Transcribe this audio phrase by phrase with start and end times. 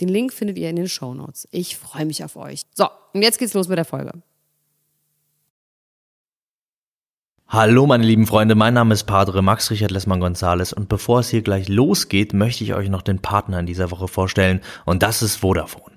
[0.00, 1.46] Den Link findet ihr in den Show Notes.
[1.50, 2.62] Ich freue mich auf euch.
[2.74, 4.12] So, und jetzt geht's los mit der Folge.
[7.52, 11.30] Hallo meine lieben Freunde, mein Name ist Padre Max Richard Lessmann Gonzales und bevor es
[11.30, 15.20] hier gleich losgeht, möchte ich euch noch den Partner in dieser Woche vorstellen und das
[15.20, 15.96] ist Vodafone.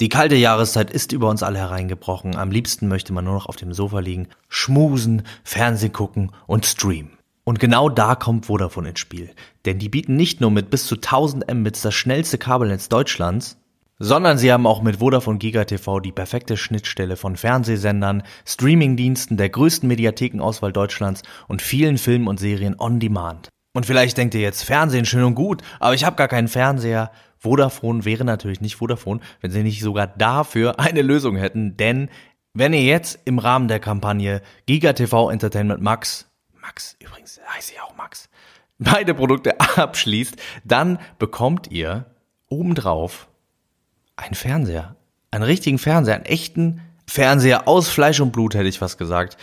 [0.00, 2.34] Die kalte Jahreszeit ist über uns alle hereingebrochen.
[2.34, 7.16] Am liebsten möchte man nur noch auf dem Sofa liegen, schmusen, Fernsehen gucken und streamen.
[7.44, 9.30] Und genau da kommt Vodafone ins Spiel.
[9.64, 13.58] Denn die bieten nicht nur mit bis zu 1000 Mbits das schnellste Kabelnetz Deutschlands,
[13.98, 19.48] sondern sie haben auch mit Vodafone Giga TV die perfekte Schnittstelle von Fernsehsendern, Streamingdiensten, der
[19.48, 23.48] größten Mediathekenauswahl Deutschlands und vielen Filmen und Serien on Demand.
[23.74, 27.10] Und vielleicht denkt ihr jetzt, Fernsehen schön und gut, aber ich habe gar keinen Fernseher.
[27.38, 32.08] Vodafone wäre natürlich nicht Vodafone, wenn sie nicht sogar dafür eine Lösung hätten, denn
[32.54, 36.31] wenn ihr jetzt im Rahmen der Kampagne Giga TV Entertainment Max
[36.62, 38.28] Max, übrigens heiße ich auch Max,
[38.78, 42.06] beide Produkte abschließt, dann bekommt ihr
[42.48, 43.28] obendrauf
[44.16, 44.96] einen Fernseher.
[45.32, 49.36] Einen richtigen Fernseher, einen echten Fernseher aus Fleisch und Blut, hätte ich fast gesagt.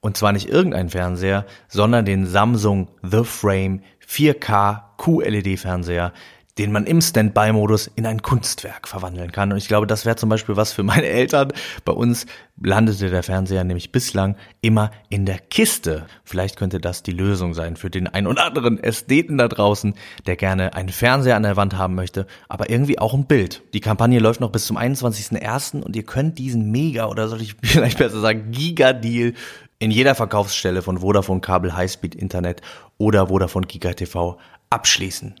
[0.00, 6.12] Und zwar nicht irgendein Fernseher, sondern den Samsung The Frame 4K QLED-Fernseher,
[6.58, 9.52] den man im Standby-Modus in ein Kunstwerk verwandeln kann.
[9.52, 11.52] Und ich glaube, das wäre zum Beispiel was für meine Eltern.
[11.84, 12.26] Bei uns
[12.60, 16.06] landete der Fernseher nämlich bislang immer in der Kiste.
[16.24, 19.94] Vielleicht könnte das die Lösung sein für den ein oder anderen Ästheten da draußen,
[20.26, 23.62] der gerne einen Fernseher an der Wand haben möchte, aber irgendwie auch ein Bild.
[23.74, 25.82] Die Kampagne läuft noch bis zum 21.01.
[25.82, 29.34] und ihr könnt diesen Mega oder soll ich vielleicht besser sagen Giga-Deal
[29.78, 32.62] in jeder Verkaufsstelle von Vodafone Kabel Highspeed Internet
[32.96, 34.38] oder Vodafone Giga TV
[34.70, 35.34] abschließen.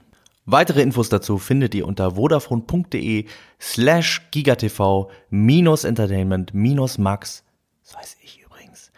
[0.48, 3.26] Weitere Infos dazu findet ihr unter vodafone.de
[3.60, 7.42] slash gigatv minus entertainment minus max.
[7.84, 8.92] Das weiß ich übrigens.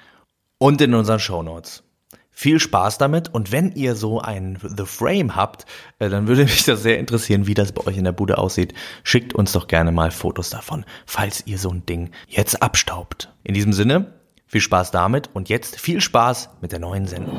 [0.58, 1.84] Und in unseren Shownotes.
[2.30, 5.64] Viel Spaß damit und wenn ihr so ein The Frame habt,
[5.98, 8.74] äh, dann würde mich das sehr interessieren, wie das bei euch in der Bude aussieht.
[9.02, 13.32] Schickt uns doch gerne mal Fotos davon, falls ihr so ein Ding jetzt abstaubt.
[13.42, 14.12] In diesem Sinne,
[14.46, 17.38] viel Spaß damit und jetzt viel Spaß mit der neuen Sendung.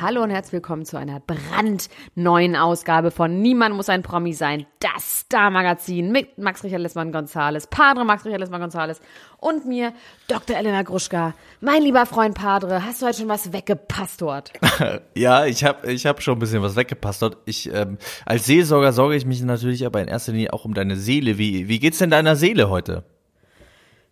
[0.00, 5.22] Hallo und herzlich willkommen zu einer brandneuen Ausgabe von Niemand muss ein Promi sein, das
[5.22, 9.00] Star-Magazin mit Max Richard Lessmann Gonzales, Padre Max Richard Lessmann Gonzales
[9.38, 9.92] und mir,
[10.28, 10.56] Dr.
[10.56, 11.34] Elena Gruschka.
[11.60, 14.52] Mein lieber Freund Padre, hast du heute schon was weggepasst dort?
[15.16, 17.38] ja, ich habe ich hab schon ein bisschen was weggepasst dort.
[17.44, 20.94] Ich, ähm, als Seelsorger sorge ich mich natürlich aber in erster Linie auch um deine
[20.94, 21.38] Seele.
[21.38, 23.02] Wie, wie geht's denn deiner Seele heute?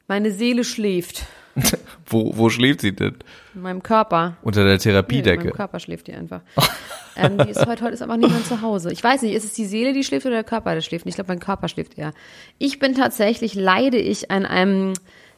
[0.08, 1.26] Meine Seele schläft.
[2.06, 3.16] wo, wo schläft sie denn?
[3.54, 4.36] In meinem Körper.
[4.42, 5.36] Unter der Therapiedecke.
[5.36, 6.40] Nee, in meinem Körper schläft die einfach.
[7.16, 8.92] ähm, die ist heute, heute ist einfach niemand zu Hause.
[8.92, 11.06] Ich weiß nicht, ist es die Seele, die schläft oder der Körper, der schläft?
[11.06, 12.12] Ich glaube, mein Körper schläft eher.
[12.58, 14.92] Ich bin tatsächlich, leide ich an einem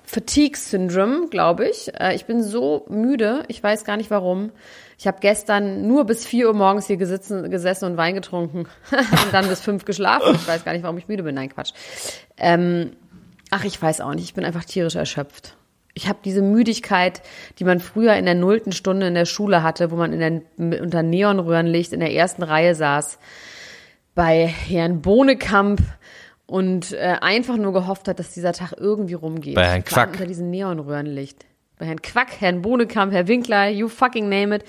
[0.04, 1.92] Fatigue-Syndrom, glaube ich.
[1.94, 4.50] Äh, ich bin so müde, ich weiß gar nicht warum.
[4.98, 9.32] Ich habe gestern nur bis vier Uhr morgens hier gesitzen, gesessen und Wein getrunken und
[9.32, 10.34] dann bis fünf geschlafen.
[10.34, 11.36] Ich weiß gar nicht, warum ich müde bin.
[11.36, 11.72] Nein, Quatsch.
[12.36, 12.96] Ähm,
[13.50, 14.24] ach, ich weiß auch nicht.
[14.24, 15.57] Ich bin einfach tierisch erschöpft
[15.98, 17.22] ich habe diese Müdigkeit,
[17.58, 20.80] die man früher in der nullten Stunde in der Schule hatte, wo man in der,
[20.80, 23.18] unter Neonröhrenlicht in der ersten Reihe saß,
[24.14, 25.80] bei Herrn Bohnekamp
[26.46, 29.56] und äh, einfach nur gehofft hat, dass dieser Tag irgendwie rumgeht.
[29.56, 30.12] Bei Herrn Quack.
[30.12, 31.44] Unter diesem Neonröhrenlicht.
[31.80, 34.64] Bei Herrn Quack, Herrn Bohnekamp, Herr Winkler, you fucking name it.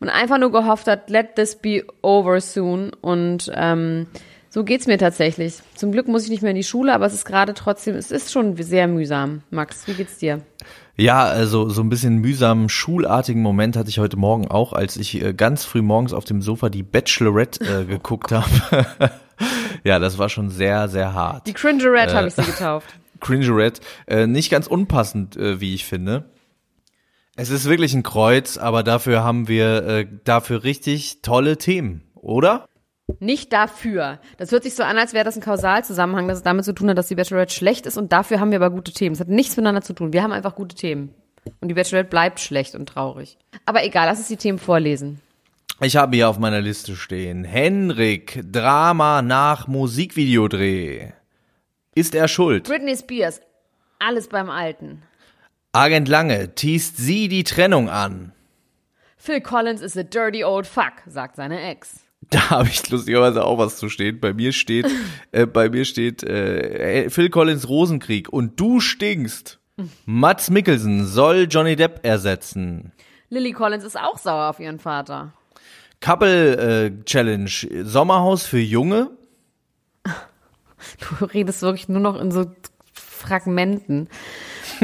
[0.00, 2.90] Und einfach nur gehofft hat, let this be over soon.
[3.00, 4.08] Und ähm,
[4.52, 5.60] so geht's mir tatsächlich.
[5.74, 8.10] Zum Glück muss ich nicht mehr in die Schule, aber es ist gerade trotzdem, es
[8.10, 9.40] ist schon sehr mühsam.
[9.48, 10.42] Max, wie geht's dir?
[10.94, 15.22] Ja, also so ein bisschen mühsamen, schulartigen Moment hatte ich heute Morgen auch, als ich
[15.22, 18.86] äh, ganz früh morgens auf dem Sofa die Bachelorette äh, geguckt habe.
[19.84, 21.46] ja, das war schon sehr, sehr hart.
[21.46, 22.94] Die Cringerette äh, habe ich sie getauft.
[23.20, 26.26] Cringerette, äh, nicht ganz unpassend, äh, wie ich finde.
[27.36, 32.66] Es ist wirklich ein Kreuz, aber dafür haben wir äh, dafür richtig tolle Themen, oder?
[33.20, 34.18] Nicht dafür.
[34.36, 36.88] Das hört sich so an, als wäre das ein Kausalzusammenhang, dass es damit zu tun
[36.90, 39.14] hat, dass die Bachelorette schlecht ist und dafür haben wir aber gute Themen.
[39.14, 40.12] Es hat nichts miteinander zu tun.
[40.12, 41.14] Wir haben einfach gute Themen.
[41.60, 43.38] Und die Bachelorette bleibt schlecht und traurig.
[43.66, 45.20] Aber egal, lass uns die Themen vorlesen.
[45.80, 47.44] Ich habe hier auf meiner Liste stehen.
[47.44, 51.12] Henrik, Drama nach Musikvideodreh.
[51.94, 52.64] Ist er schuld?
[52.64, 53.40] Britney Spears,
[53.98, 55.02] alles beim Alten.
[55.72, 58.32] Agent Lange teast sie die Trennung an.
[59.16, 62.00] Phil Collins is a dirty old fuck, sagt seine Ex.
[62.32, 64.18] Da habe ich lustigerweise auch was zu stehen.
[64.20, 64.86] Bei mir steht,
[65.32, 69.58] äh, bei mir steht äh, Phil Collins Rosenkrieg und du stinkst.
[70.04, 72.92] Mats Mikkelsen soll Johnny Depp ersetzen.
[73.30, 75.32] Lily Collins ist auch sauer auf ihren Vater.
[76.00, 76.56] Couple
[76.86, 77.50] äh, Challenge
[77.84, 79.10] Sommerhaus für Junge.
[81.18, 82.50] Du redest wirklich nur noch in so
[82.92, 84.08] Fragmenten.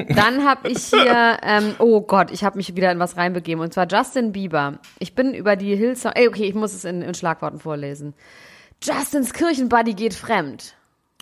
[0.09, 3.62] Dann habe ich hier, ähm, oh Gott, ich habe mich wieder in was reinbegeben.
[3.62, 4.79] Und zwar Justin Bieber.
[4.99, 8.15] Ich bin über die Hillsong, ey, okay, ich muss es in, in Schlagworten vorlesen.
[8.83, 10.75] Justins Kirchenbuddy geht fremd.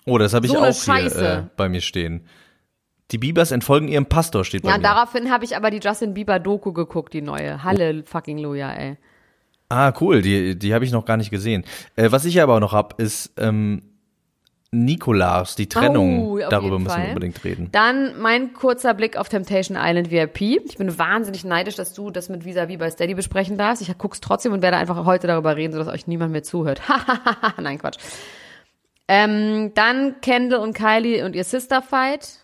[0.04, 2.26] Oh, das habe ich So auch hier äh, bei mir stehen.
[3.12, 4.82] Die Biebers entfolgen ihrem Pastor, steht bei Ja, mir.
[4.82, 7.62] daraufhin habe ich aber die Justin Bieber Doku geguckt, die neue.
[7.62, 8.96] Halle fucking Luja, ey.
[9.68, 11.64] Ah, cool, die, die habe ich noch gar nicht gesehen.
[11.96, 13.82] Äh, was ich aber auch noch hab, ist ähm,
[14.72, 16.26] Nikolaus, die Trennung.
[16.26, 17.02] Oh, Darüber müssen Fall.
[17.04, 17.68] wir unbedingt reden.
[17.72, 20.40] Dann mein kurzer Blick auf Temptation Island VIP.
[20.66, 23.80] Ich bin wahnsinnig neidisch, dass du das mit Vis-a-vis bei Steady besprechen darfst.
[23.82, 26.82] Ich guck's trotzdem und werde einfach heute darüber reden, sodass euch niemand mehr zuhört.
[27.60, 27.98] Nein, Quatsch.
[29.08, 32.40] Ähm, dann Kendall und Kylie und ihr Sister Fight.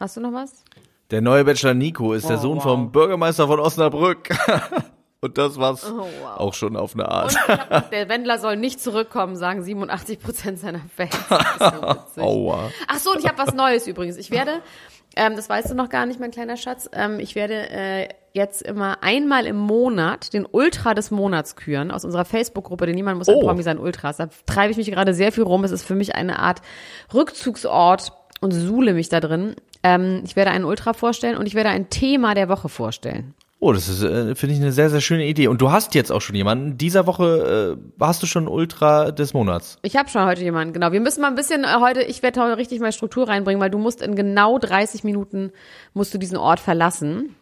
[0.00, 0.64] Hast du noch was?
[1.10, 2.62] Der neue Bachelor Nico ist der Oh, Sohn wow.
[2.62, 4.30] vom Bürgermeister von Osnabrück.
[5.24, 6.36] Und das war's Oh, wow.
[6.36, 7.36] auch schon auf eine Art.
[7.70, 11.16] noch, der Wendler soll nicht zurückkommen, sagen 87 Prozent seiner Fans.
[11.28, 12.20] Das so.
[12.20, 12.70] Aua.
[12.88, 14.16] Ach so, und ich habe was Neues übrigens.
[14.16, 14.50] Ich werde,
[15.14, 18.62] ähm, das weißt du noch gar nicht, mein kleiner Schatz, ähm, ich werde äh, jetzt
[18.62, 23.28] immer einmal im Monat den Ultra des Monats küren aus unserer Facebook-Gruppe, denn niemand muss
[23.28, 23.42] ein Oh.
[23.46, 24.16] Promi sein Ultras.
[24.16, 25.62] Da treibe ich mich gerade sehr viel rum.
[25.62, 26.62] Es ist für mich eine Art
[27.14, 29.54] Rückzugsort und suhle mich da drin.
[29.84, 33.34] Ähm, ich werde einen Ultra vorstellen und ich werde ein Thema der Woche vorstellen.
[33.64, 35.46] Oh, das ist, äh, finde ich, eine sehr, sehr schöne Idee.
[35.46, 36.78] Und du hast jetzt auch schon jemanden.
[36.78, 39.78] Dieser Woche äh, hast du schon Ultra des Monats.
[39.82, 40.90] Ich habe schon heute jemanden, genau.
[40.90, 43.70] Wir müssen mal ein bisschen äh, heute, ich werde heute richtig mal Struktur reinbringen, weil
[43.70, 45.52] du musst in genau 30 Minuten
[45.94, 47.36] musst du diesen Ort verlassen.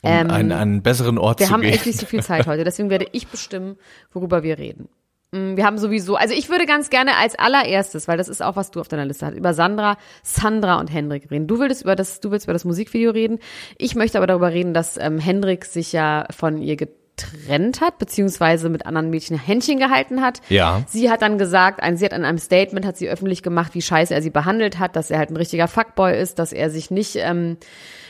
[0.00, 1.74] Um Ähm, einen, einen besseren Ort Wir zu haben gehen.
[1.74, 3.76] echt nicht so viel Zeit heute, deswegen werde ich bestimmen,
[4.14, 4.88] worüber wir reden.
[5.34, 8.56] Mm, Wir haben sowieso, also ich würde ganz gerne als allererstes, weil das ist auch
[8.56, 11.46] was du auf deiner Liste hast, über Sandra, Sandra und Hendrik reden.
[11.46, 13.40] Du willst über das, du willst über das Musikvideo reden.
[13.76, 18.68] Ich möchte aber darüber reden, dass ähm, Hendrik sich ja von ihr getrennt hat, beziehungsweise
[18.68, 20.40] mit anderen Mädchen Händchen gehalten hat.
[20.48, 20.82] Ja.
[20.86, 23.82] Sie hat dann gesagt, ein, sie hat in einem Statement, hat sie öffentlich gemacht, wie
[23.82, 26.90] scheiße er sie behandelt hat, dass er halt ein richtiger Fuckboy ist, dass er sich
[26.90, 27.56] nicht ähm,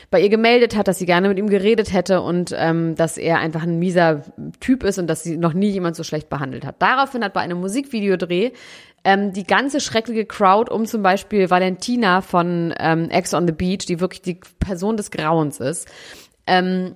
[0.09, 3.39] bei ihr gemeldet hat, dass sie gerne mit ihm geredet hätte und ähm, dass er
[3.39, 4.23] einfach ein mieser
[4.59, 6.81] Typ ist und dass sie noch nie jemand so schlecht behandelt hat.
[6.81, 8.51] Daraufhin hat bei einem Musikvideodreh
[9.03, 13.85] ähm, die ganze schreckliche Crowd um zum Beispiel Valentina von ähm, Ex on the Beach,
[13.85, 15.87] die wirklich die Person des Grauens ist,
[16.47, 16.95] ähm,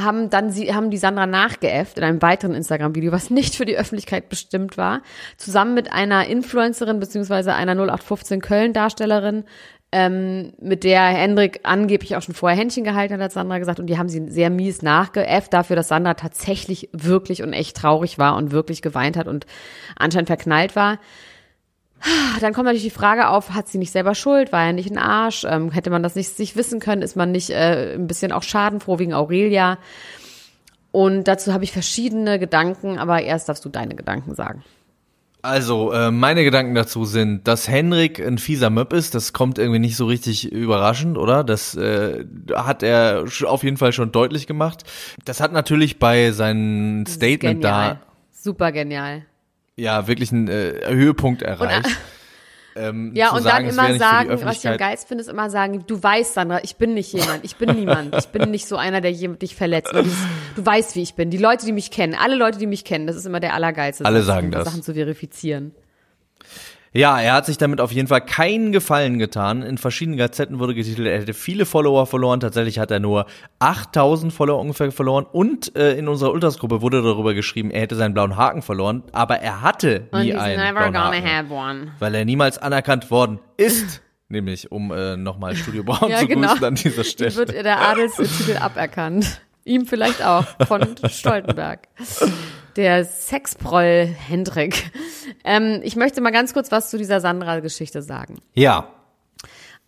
[0.00, 3.76] haben dann sie haben die Sandra nachgeäfft in einem weiteren Instagram-Video, was nicht für die
[3.76, 5.02] Öffentlichkeit bestimmt war,
[5.36, 9.44] zusammen mit einer Influencerin beziehungsweise einer 0815 Köln-Darstellerin,
[9.92, 13.86] ähm, mit der Hendrik angeblich auch schon vorher Händchen gehalten hat, hat Sandra gesagt, und
[13.86, 18.36] die haben sie sehr mies nachgeäfft dafür, dass Sandra tatsächlich wirklich und echt traurig war
[18.36, 19.46] und wirklich geweint hat und
[19.96, 20.98] anscheinend verknallt war.
[22.40, 24.50] Dann kommt natürlich die Frage auf, hat sie nicht selber Schuld?
[24.50, 25.44] War er nicht ein Arsch?
[25.48, 27.02] Ähm, hätte man das nicht sich wissen können?
[27.02, 29.78] Ist man nicht äh, ein bisschen auch schadenfroh wegen Aurelia?
[30.90, 34.64] Und dazu habe ich verschiedene Gedanken, aber erst darfst du deine Gedanken sagen.
[35.44, 39.80] Also, äh, meine Gedanken dazu sind, dass Henrik ein fieser Möb ist, das kommt irgendwie
[39.80, 41.42] nicht so richtig überraschend, oder?
[41.42, 44.84] Das äh, hat er auf jeden Fall schon deutlich gemacht.
[45.24, 47.98] Das hat natürlich bei seinem Statement Genial.
[48.00, 49.24] da Super genial.
[49.76, 51.88] ja wirklich einen äh, Höhepunkt erreicht.
[52.76, 55.84] ähm, Ja, und sagen, dann immer sagen, was ich am geilsten finde, ist immer sagen,
[55.86, 59.00] du weißt, Sandra, ich bin nicht jemand, ich bin niemand, ich bin nicht so einer,
[59.00, 59.92] der dich verletzt.
[59.94, 60.18] Dieses,
[60.56, 61.30] du weißt, wie ich bin.
[61.30, 64.04] Die Leute, die mich kennen, alle Leute, die mich kennen, das ist immer der allergeilste.
[64.04, 64.64] Alle sagen um das.
[64.64, 65.74] Sachen zu verifizieren.
[66.94, 69.62] Ja, er hat sich damit auf jeden Fall keinen Gefallen getan.
[69.62, 72.40] In verschiedenen Gazetten wurde getitelt, er hätte viele Follower verloren.
[72.40, 73.24] Tatsächlich hat er nur
[73.60, 75.24] 8000 Follower ungefähr verloren.
[75.30, 79.04] Und äh, in unserer Ultras-Gruppe wurde darüber geschrieben, er hätte seinen blauen Haken verloren.
[79.12, 81.92] Aber er hatte nie einen blauen Haken.
[81.98, 84.02] Weil er niemals anerkannt worden ist.
[84.28, 86.48] Nämlich, um äh, nochmal Studio Braun Ja, zu genau.
[86.48, 87.34] grüßen an dieser Stelle.
[87.36, 89.42] wird der Adelstitel aberkannt.
[89.64, 91.88] Ihm vielleicht auch, von Stoltenberg.
[92.76, 94.90] Der Sexproll Hendrik.
[95.44, 98.40] Ähm, ich möchte mal ganz kurz was zu dieser Sandra-Geschichte sagen.
[98.54, 98.88] Ja,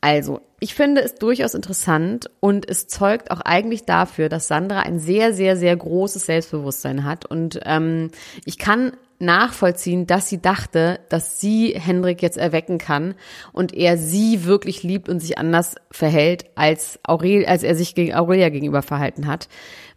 [0.00, 4.98] Also, ich finde es durchaus interessant und es zeugt auch eigentlich dafür, dass Sandra ein
[4.98, 7.24] sehr, sehr, sehr großes Selbstbewusstsein hat.
[7.24, 8.10] Und ähm,
[8.44, 13.14] ich kann nachvollziehen, dass sie dachte, dass sie Hendrik jetzt erwecken kann
[13.52, 18.14] und er sie wirklich liebt und sich anders verhält, als, Aurel, als er sich gegen
[18.14, 19.48] Aurelia gegenüber verhalten hat,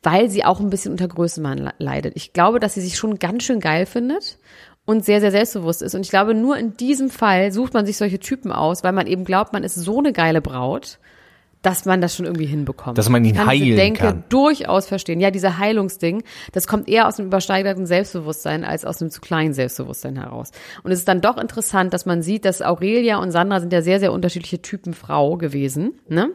[0.09, 2.13] weil sie auch ein bisschen unter Größenwahn leidet.
[2.15, 4.37] Ich glaube, dass sie sich schon ganz schön geil findet
[4.85, 5.95] und sehr, sehr selbstbewusst ist.
[5.95, 9.05] Und ich glaube, nur in diesem Fall sucht man sich solche Typen aus, weil man
[9.05, 10.97] eben glaubt, man ist so eine geile Braut
[11.63, 12.97] dass man das schon irgendwie hinbekommt.
[12.97, 14.23] Dass man ihn ich kann heilen diese Denke kann.
[14.29, 15.19] durchaus verstehen.
[15.19, 16.23] Ja, dieser Heilungsding,
[16.53, 20.51] das kommt eher aus einem übersteigerten Selbstbewusstsein als aus einem zu kleinen Selbstbewusstsein heraus.
[20.83, 23.81] Und es ist dann doch interessant, dass man sieht, dass Aurelia und Sandra sind ja
[23.81, 25.99] sehr, sehr unterschiedliche Typen Frau gewesen.
[26.07, 26.29] Ne?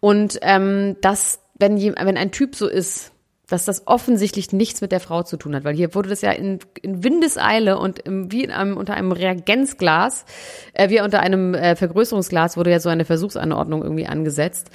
[0.00, 3.12] Und ähm, dass, wenn, wenn ein Typ so ist,
[3.48, 6.30] dass das offensichtlich nichts mit der Frau zu tun hat, weil hier wurde das ja
[6.32, 10.26] in, in Windeseile und im, wie in einem, unter einem Reagenzglas,
[10.74, 14.70] äh, wie unter einem äh, Vergrößerungsglas wurde ja so eine Versuchsanordnung irgendwie angesetzt,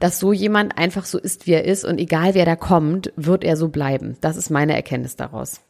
[0.00, 3.44] dass so jemand einfach so ist, wie er ist und egal wer da kommt, wird
[3.44, 4.16] er so bleiben.
[4.20, 5.60] Das ist meine Erkenntnis daraus.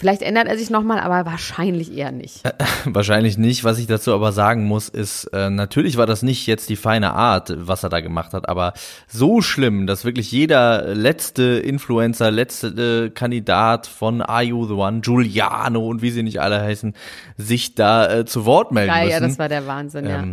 [0.00, 2.42] Vielleicht ändert er sich nochmal, aber wahrscheinlich eher nicht.
[2.86, 3.64] Wahrscheinlich nicht.
[3.64, 7.12] Was ich dazu aber sagen muss, ist, äh, natürlich war das nicht jetzt die feine
[7.12, 8.72] Art, was er da gemacht hat, aber
[9.08, 15.00] so schlimm, dass wirklich jeder letzte Influencer, letzte äh, Kandidat von Are You the One,
[15.00, 16.94] Giuliano und wie sie nicht alle heißen,
[17.36, 19.22] sich da äh, zu Wort melden Geil, müssen.
[19.22, 20.24] ja, das war der Wahnsinn, ja.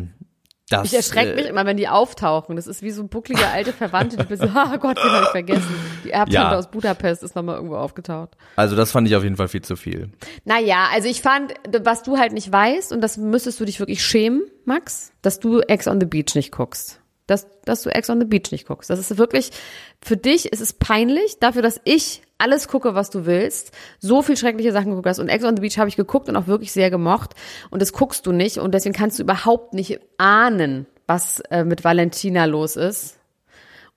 [0.69, 2.55] Das, Ich erschrecke äh, mich immer, wenn die auftauchen.
[2.55, 5.29] Das ist wie so bucklige alte Verwandte, die bin so, ah Gott, den habe ich
[5.29, 5.75] vergessen.
[6.03, 6.57] Die Erbtante Ja.
[6.57, 8.35] aus Budapest ist nochmal irgendwo aufgetaucht.
[8.55, 10.09] Also das fand ich auf jeden Fall viel zu viel.
[10.45, 14.03] Naja, also ich fand, was du halt nicht weißt, und das müsstest du dich wirklich
[14.03, 16.99] schämen, Max, dass du Ex on the Beach nicht guckst.
[17.27, 18.89] Dass, dass du Ex on the Beach nicht guckst.
[18.89, 19.51] Das ist wirklich,
[20.01, 24.37] für dich ist es peinlich, dafür, dass ich alles gucke, was du willst, so viel
[24.37, 25.19] schreckliche Sachen geguckt hast.
[25.19, 27.35] Und Ex on the Beach habe ich geguckt und auch wirklich sehr gemocht.
[27.69, 28.57] Und das guckst du nicht.
[28.59, 33.17] Und deswegen kannst du überhaupt nicht ahnen, was äh, mit Valentina los ist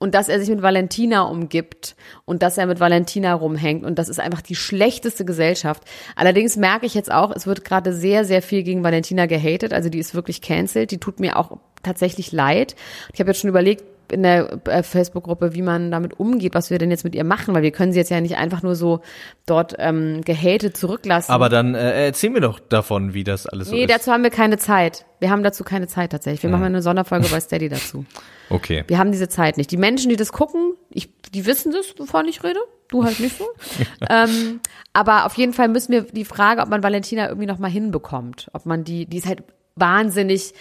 [0.00, 1.94] und dass er sich mit Valentina umgibt
[2.25, 5.84] und dass er mit Valentina rumhängt und das ist einfach die schlechteste Gesellschaft.
[6.16, 9.90] Allerdings merke ich jetzt auch, es wird gerade sehr, sehr viel gegen Valentina gehatet, also
[9.90, 12.76] die ist wirklich cancelled, die tut mir auch tatsächlich leid.
[13.12, 16.78] Ich habe jetzt schon überlegt in der äh, Facebook-Gruppe, wie man damit umgeht, was wir
[16.78, 19.00] denn jetzt mit ihr machen, weil wir können sie jetzt ja nicht einfach nur so
[19.46, 21.32] dort ähm, gehatet zurücklassen.
[21.32, 23.90] Aber dann äh, erzähl mir doch davon, wie das alles so nee, ist.
[23.90, 25.04] dazu haben wir keine Zeit.
[25.20, 26.42] Wir haben dazu keine Zeit tatsächlich.
[26.42, 28.04] Wir machen eine Sonderfolge bei Steady dazu.
[28.52, 28.82] Okay.
[28.88, 29.70] Wir haben diese Zeit nicht.
[29.70, 32.58] Die Menschen, die das gucken, ich, die wissen das, wovon ich rede.
[32.88, 33.44] Du halt nicht so.
[34.10, 34.58] ähm,
[34.92, 38.50] aber auf jeden Fall müssen wir die Frage, ob man Valentina irgendwie noch mal hinbekommt.
[38.52, 39.44] Ob man die, die ist halt
[39.76, 40.52] wahnsinnig,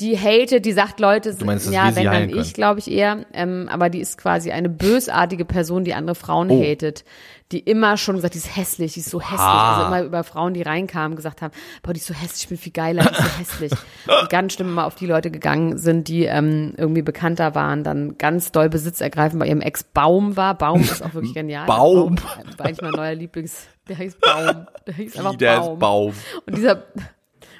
[0.00, 3.26] die hatet, die sagt Leute, meinst, dass ja, wenn dann ich, glaube ich eher.
[3.32, 6.62] Ähm, aber die ist quasi eine bösartige Person, die andere Frauen Oh.
[6.62, 7.04] hatet.
[7.50, 9.40] Die immer schon gesagt, die ist hässlich, die ist so hässlich.
[9.40, 11.52] Also immer über Frauen, die reinkamen, gesagt haben,
[11.82, 13.72] boah, die ist so hässlich, ich bin viel geiler, die ist so hässlich.
[14.20, 18.18] Und ganz schlimm immer auf die Leute gegangen sind, die ähm, irgendwie bekannter waren, dann
[18.18, 20.56] ganz doll Besitz ergreifen bei ihrem Ex Baum war.
[20.58, 21.64] Baum ist auch wirklich genial.
[21.66, 22.16] Baum.
[22.58, 24.66] War eigentlich mein neuer Lieblings, der hieß Baum.
[24.86, 25.72] Der hieß einfach Der Baum.
[25.72, 26.12] ist Baum.
[26.46, 26.82] Und dieser,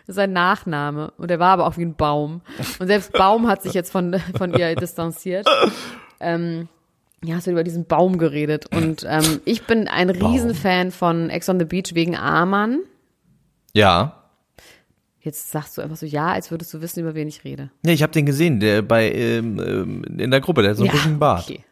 [0.08, 1.12] ist sein Nachname.
[1.18, 2.40] Und der war aber auch wie ein Baum.
[2.78, 5.46] Und selbst Baum hat sich jetzt von, von ihr distanziert.
[6.20, 6.68] Ähm,
[7.22, 8.66] ja, hast du über diesen Baum geredet.
[8.74, 12.80] Und ähm, ich bin ein Riesenfan von Ex on the Beach wegen Amann.
[13.72, 14.14] Ja.
[15.20, 17.70] Jetzt sagst du einfach so ja, als würdest du wissen, über wen ich rede.
[17.84, 20.84] Ja, ich habe den gesehen, der bei ähm, ähm, in der Gruppe, der hat so
[20.84, 21.44] einen buschigen Bart.
[21.44, 21.64] okay.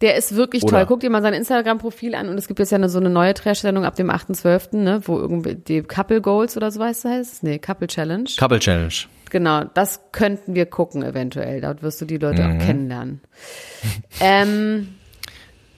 [0.00, 0.78] Der ist wirklich Oder?
[0.78, 0.86] toll.
[0.86, 3.34] Guck dir mal sein Instagram-Profil an und es gibt jetzt ja eine, so eine neue
[3.34, 7.42] Trash-Sendung ab dem 8.12., ne, wo irgendwie die Couple Goals oder so weißt du heißt?
[7.42, 8.28] Nee, Couple Challenge.
[8.38, 8.94] Couple Challenge.
[9.30, 11.60] Genau, das könnten wir gucken eventuell.
[11.60, 12.56] Dort wirst du die Leute Mhm.
[12.60, 13.20] auch kennenlernen.
[14.20, 14.88] ähm,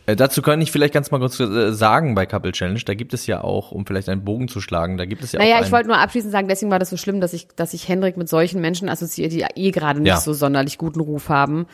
[0.05, 3.15] Äh, dazu kann ich vielleicht ganz mal kurz äh, sagen bei Couple Challenge, da gibt
[3.15, 5.59] es ja auch, um vielleicht einen Bogen zu schlagen, da gibt es ja naja, auch
[5.61, 7.87] ich einen, wollte nur abschließend sagen, deswegen war das so schlimm, dass ich, dass ich
[7.87, 10.19] Hendrik mit solchen Menschen assoziiere, die eh gerade nicht Ja.
[10.19, 11.67] so sonderlich guten Ruf haben.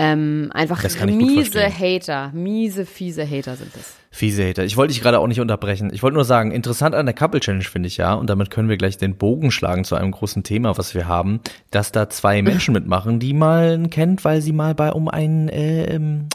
[0.00, 1.68] Ähm, einfach miese.
[1.68, 3.96] Hater, miese, fiese Hater sind das.
[4.10, 4.64] Fiese Hater.
[4.64, 5.90] Ich wollte dich gerade auch nicht unterbrechen.
[5.92, 8.68] Ich wollte nur sagen, interessant an der Couple Challenge finde ich ja, und damit können
[8.68, 11.40] wir gleich den Bogen schlagen zu einem großen Thema, was wir haben,
[11.72, 15.86] dass da zwei Menschen mitmachen, die man kennt, weil sie mal bei um einen äh,
[15.86, 16.28] ähm,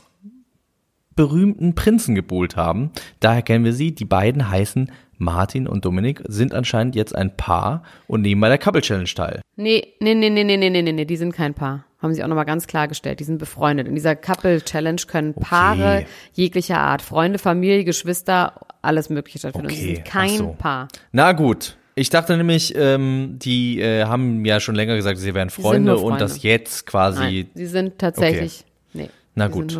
[1.15, 2.91] berühmten Prinzen gebuhlt haben.
[3.21, 3.95] Daher kennen wir sie.
[3.95, 8.57] Die beiden heißen Martin und Dominik sind anscheinend jetzt ein Paar und nehmen bei der
[8.57, 9.41] Couple Challenge teil.
[9.55, 11.85] Nee, nee, nee, nee, nee, nee, nee, nee, die sind kein Paar.
[12.01, 13.21] Haben sie auch nochmal ganz klargestellt.
[13.21, 13.87] Die sind befreundet.
[13.87, 16.07] In dieser Couple Challenge können Paare okay.
[16.33, 19.67] jeglicher Art, Freunde, Familie, Geschwister, alles Mögliche stattfinden.
[19.67, 19.75] Okay.
[19.75, 20.55] Sie sind kein so.
[20.57, 20.89] Paar.
[21.13, 21.77] Na gut.
[21.95, 26.13] Ich dachte nämlich, ähm, die äh, haben ja schon länger gesagt, sie wären Freunde, Freunde.
[26.13, 27.21] und das jetzt quasi.
[27.21, 28.65] Nein, sie sind tatsächlich.
[28.93, 29.03] Okay.
[29.03, 29.09] Nee.
[29.35, 29.79] Na gut.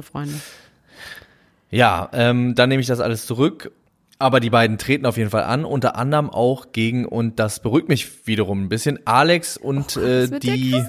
[1.72, 3.72] Ja, ähm, dann nehme ich das alles zurück
[4.24, 7.90] aber die beiden treten auf jeden Fall an, unter anderem auch gegen, und das beruhigt
[7.90, 10.82] mich wiederum ein bisschen, Alex und äh, mit der die.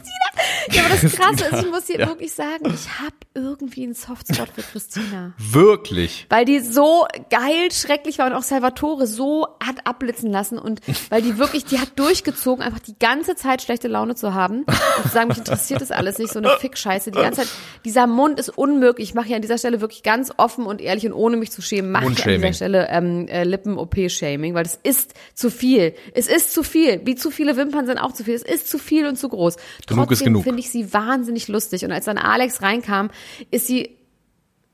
[0.71, 4.49] Ja, aber das Krasse ist, ich muss hier wirklich sagen, ich habe irgendwie einen Softspot
[4.55, 5.33] für Christina.
[5.39, 6.27] Wirklich.
[6.31, 10.81] Weil die so geil, schrecklich war und auch Salvatore so hat abblitzen lassen und
[11.11, 15.03] weil die wirklich, die hat durchgezogen, einfach die ganze Zeit schlechte Laune zu haben und
[15.03, 17.11] zu sagen, mich interessiert das alles nicht, so eine Fickscheiße.
[17.11, 17.51] Die ganze Zeit,
[17.85, 19.09] dieser Mund ist unmöglich.
[19.11, 21.63] Ich mache hier an dieser Stelle wirklich ganz offen und ehrlich und ohne mich zu
[21.63, 25.95] schämen, mache ich an dieser Stelle ähm, äh, Lippen-OP-Shaming, weil das ist zu viel.
[26.15, 27.01] Es ist zu viel.
[27.05, 28.35] Wie zu viele Wimpern sind auch zu viel.
[28.35, 29.57] Es ist zu viel und zu groß.
[29.87, 30.45] Genug ist Trotzdem genug.
[30.55, 31.85] Finde ich sie wahnsinnig lustig.
[31.85, 33.11] Und als dann Alex reinkam,
[33.51, 33.97] ist sie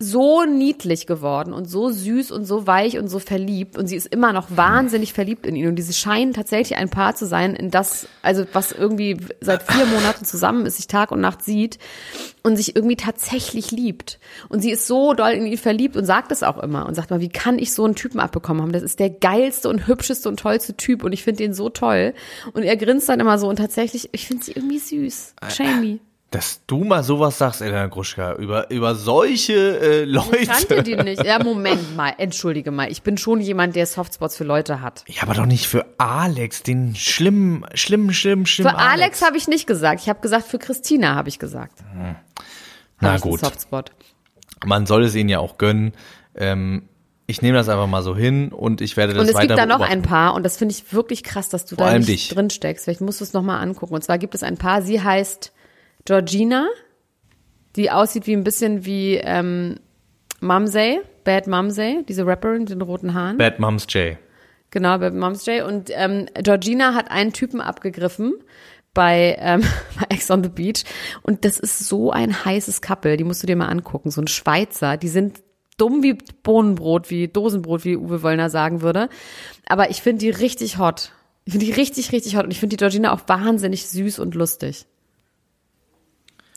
[0.02, 4.06] so niedlich geworden und so süß und so weich und so verliebt und sie ist
[4.06, 7.70] immer noch wahnsinnig verliebt in ihn und diese scheinen tatsächlich ein Paar zu sein, in
[7.70, 11.78] das, also was irgendwie seit vier Monaten zusammen ist, sich Tag und Nacht sieht
[12.42, 14.18] und sich irgendwie tatsächlich liebt.
[14.48, 17.10] Und sie ist so doll in ihn verliebt und sagt es auch immer und sagt
[17.10, 18.72] mal, wie kann ich so einen Typen abbekommen haben?
[18.72, 22.14] Das ist der geilste und hübscheste und tollste Typ und ich finde ihn so toll.
[22.54, 25.34] Und er grinst dann immer so und tatsächlich, ich finde sie irgendwie süß.
[25.58, 26.00] Jamie.
[26.30, 30.36] Dass du mal sowas sagst, Elena Gruschka, über, über solche äh, Leute.
[30.36, 31.24] Ich kannte die nicht.
[31.24, 32.88] Ja, Moment mal, entschuldige mal.
[32.88, 35.02] Ich bin schon jemand, der Softspots für Leute hat.
[35.08, 39.48] Ja, aber doch nicht für Alex, den schlimmen, schlimmen, schlimmen, schlimmen Für Alex habe ich
[39.48, 40.02] nicht gesagt.
[40.02, 41.80] Ich habe gesagt, für Christina habe ich gesagt.
[41.96, 42.14] Na
[43.08, 43.90] Hab ich einen gut, Softspot.
[44.64, 45.92] man soll es ihnen ja auch gönnen.
[46.36, 46.88] Ähm,
[47.26, 49.58] ich nehme das einfach mal so hin und ich werde das Und es weiter gibt
[49.58, 49.98] da noch beobachten.
[49.98, 52.28] ein paar, und das finde ich wirklich krass, dass du Vor da nicht dich.
[52.28, 52.84] drin steckst.
[52.84, 53.94] Vielleicht musst du es nochmal angucken.
[53.94, 55.52] Und zwar gibt es ein paar, sie heißt
[56.10, 56.66] Georgina,
[57.76, 59.76] die aussieht wie ein bisschen wie ähm,
[60.40, 63.38] Mumsey, Bad Mumsey, diese Rapperin mit den roten Haaren.
[63.38, 64.16] Bad Moms J.
[64.72, 65.64] Genau, bei Moms J.
[65.64, 68.34] Und ähm, Georgina hat einen Typen abgegriffen
[68.92, 69.62] bei, ähm,
[70.00, 70.82] bei Ex on the Beach.
[71.22, 74.10] Und das ist so ein heißes Couple, die musst du dir mal angucken.
[74.10, 75.40] So ein Schweizer, die sind
[75.76, 79.08] dumm wie Bohnenbrot, wie Dosenbrot, wie Uwe Wollner sagen würde.
[79.68, 81.12] Aber ich finde die richtig hot.
[81.44, 82.46] Ich finde die richtig, richtig hot.
[82.46, 84.86] Und ich finde die Georgina auch wahnsinnig süß und lustig.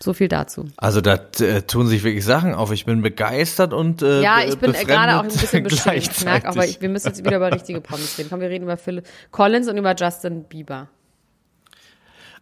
[0.03, 0.65] So viel dazu.
[0.75, 2.73] Also da äh, tun sich wirklich Sachen auf.
[2.73, 5.95] Ich bin begeistert und äh, Ja, ich bin gerade auch ein bisschen beschämt.
[5.95, 8.27] Ich merke, aber ich, wir müssen jetzt wieder über richtige Promis reden.
[8.29, 10.89] Komm, wir reden über Phil Collins und über Justin Bieber.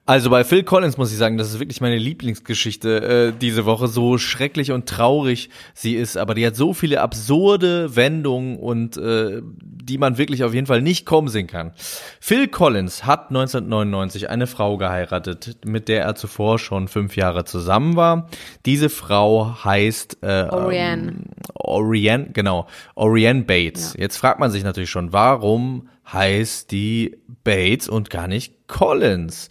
[0.08, 3.88] Also bei Phil Collins muss ich sagen, das ist wirklich meine Lieblingsgeschichte äh, diese Woche.
[3.88, 9.42] So schrecklich und traurig sie ist, aber die hat so viele absurde Wendungen und äh,
[9.44, 11.72] die man wirklich auf jeden Fall nicht kommen sehen kann.
[12.20, 17.96] Phil Collins hat 1999 eine Frau geheiratet, mit der er zuvor schon fünf Jahre zusammen
[17.96, 18.28] war.
[18.66, 21.12] Diese Frau heißt äh, Oriane.
[21.12, 21.24] Ähm,
[21.54, 23.96] Oriane, genau, Oriane Bates.
[23.98, 29.50] Jetzt fragt man sich natürlich schon, warum heißt die Bates und gar nicht Collins?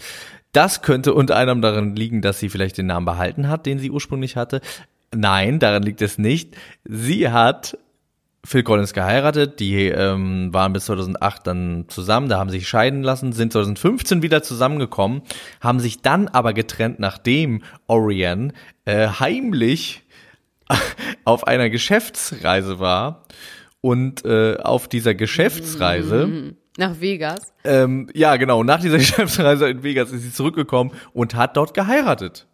[0.52, 3.90] Das könnte unter anderem daran liegen, dass sie vielleicht den Namen behalten hat, den sie
[3.90, 4.60] ursprünglich hatte.
[5.14, 6.56] Nein, daran liegt es nicht.
[6.84, 7.78] Sie hat
[8.44, 13.02] Phil Collins geheiratet, die ähm, waren bis 2008 dann zusammen, da haben sie sich scheiden
[13.02, 15.22] lassen, sind 2015 wieder zusammengekommen,
[15.60, 18.52] haben sich dann aber getrennt, nachdem Oriane
[18.86, 20.02] äh, heimlich
[21.24, 23.24] auf einer Geschäftsreise war
[23.80, 27.52] und äh, auf dieser Geschäftsreise Nach Vegas.
[27.64, 28.62] ähm, ja, genau.
[28.62, 32.46] Nach dieser Geschäftsreise in Vegas ist sie zurückgekommen und hat dort geheiratet.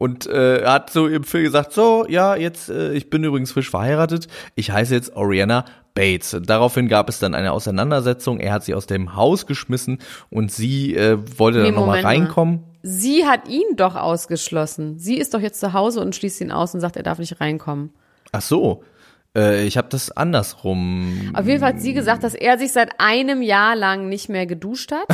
[0.00, 3.68] Und äh, hat so im Film gesagt, so, ja, jetzt, äh, ich bin übrigens frisch
[3.70, 4.28] verheiratet.
[4.54, 6.36] Ich heiße jetzt Oriana Bates.
[6.40, 8.38] Daraufhin gab es dann eine Auseinandersetzung.
[8.38, 9.98] Er hat sie aus dem Haus geschmissen
[10.30, 12.08] und sie äh, wollte Nee, dann nochmal mal.
[12.08, 12.62] reinkommen.
[12.82, 15.00] Sie hat ihn doch ausgeschlossen.
[15.00, 17.40] Sie ist doch jetzt zu Hause und schließt ihn aus und sagt, er darf nicht
[17.40, 17.90] reinkommen.
[18.30, 18.84] Ach so.
[19.38, 21.30] Äh, ich habe das andersrum.
[21.34, 24.46] Auf jeden Fall hat sie gesagt, dass er sich seit einem Jahr lang nicht mehr
[24.46, 25.06] geduscht hat,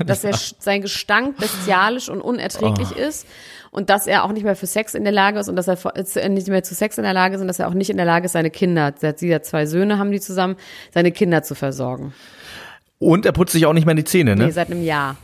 [0.06, 3.00] dass er sein Gestank bestialisch und unerträglich Oh.
[3.00, 3.26] ist
[3.70, 5.78] und dass er auch nicht mehr für Sex in der Lage ist und dass er
[6.16, 7.96] äh, nicht mehr zu Sex in der Lage ist und dass er auch nicht in
[7.96, 10.56] der Lage ist, seine Kinder, sie hat- sie hat zwei Söhne, haben die zusammen,
[10.92, 12.12] seine Kinder zu versorgen.
[12.98, 14.46] Und er putzt sich auch nicht mehr die Zähne, ne?
[14.46, 15.16] Nee, seit einem Jahr.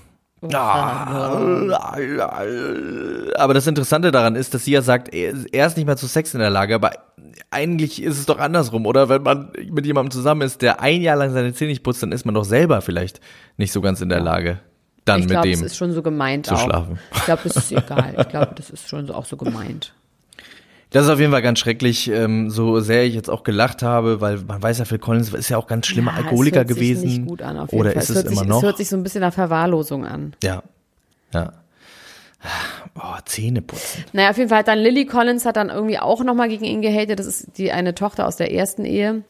[3.37, 6.35] Aber das Interessante daran ist, dass sie ja sagt, er ist nicht mehr zu Sex
[6.35, 6.91] in der Lage, aber
[7.51, 9.09] eigentlich ist es doch andersrum, oder?
[9.09, 12.13] Wenn man mit jemandem zusammen ist, der ein Jahr lang seine Zähne nicht putzt, dann
[12.13, 13.21] ist man doch selber vielleicht
[13.57, 14.59] nicht so ganz in der Lage,
[15.05, 15.67] dann Ich mit glaube, es dem.
[15.67, 16.61] ist schon so gemeint zu auch.
[16.65, 16.99] schlafen.
[17.15, 18.15] Ich glaube, das ist egal.
[18.19, 19.95] Ich glaube, das ist schon so, auch so gemeint.
[20.97, 24.23] Das ist auf jeden Fall ganz schrecklich, ähm, so sehr ich jetzt auch gelacht habe,
[24.23, 26.69] weil man weiß ja, Phil Collins ist ja auch ganz schlimmer Ja, Alkoholiker es hört
[26.69, 27.01] gewesen.
[27.03, 28.03] Sich nicht gut an, auf jeden oder Fall.
[28.03, 28.57] ist es, hört immer sich, noch?
[28.59, 30.33] Es hört sich so ein bisschen nach Verwahrlosung an.
[30.43, 30.63] ja.
[31.35, 31.53] Ja.
[32.95, 34.05] Boah, Zähne putzen.
[34.15, 36.81] Naja, auf jeden Fall hat dann Lily Collins hat dann irgendwie auch nochmal gegen ihn
[36.81, 37.19] gehatet.
[37.19, 39.23] Das ist die eine Tochter aus der ersten Ehe.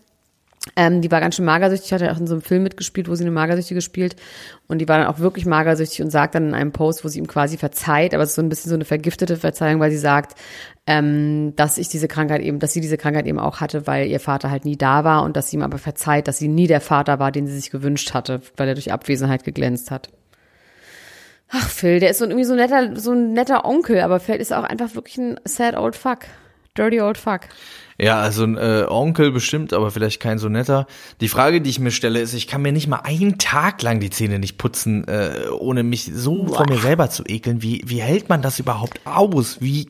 [0.74, 3.14] Ähm, die war ganz schön magersüchtig, hat ja auch in so einem Film mitgespielt, wo
[3.14, 4.16] sie eine Magersüchtige spielt.
[4.66, 7.20] Und die war dann auch wirklich magersüchtig und sagt dann in einem Post, wo sie
[7.20, 9.98] ihm quasi verzeiht, aber es ist so ein bisschen so eine vergiftete Verzeihung, weil sie
[9.98, 10.36] sagt,
[10.86, 14.20] ähm, dass ich diese Krankheit eben, dass sie diese Krankheit eben auch hatte, weil ihr
[14.20, 16.80] Vater halt nie da war und dass sie ihm aber verzeiht, dass sie nie der
[16.80, 20.10] Vater war, den sie sich gewünscht hatte, weil er durch Abwesenheit geglänzt hat.
[21.48, 24.40] Ach, Phil, der ist so irgendwie so ein netter, so ein netter Onkel, aber vielleicht
[24.40, 26.20] ist er auch einfach wirklich ein sad old fuck.
[26.76, 27.42] Dirty old fuck.
[27.98, 30.86] Ja, also ein äh, Onkel bestimmt, aber vielleicht kein so netter.
[31.22, 34.00] Die Frage, die ich mir stelle, ist, ich kann mir nicht mal einen Tag lang
[34.00, 37.62] die Zähne nicht putzen, äh, ohne mich so von mir selber zu ekeln.
[37.62, 39.62] Wie, wie hält man das überhaupt aus?
[39.62, 39.88] Wie,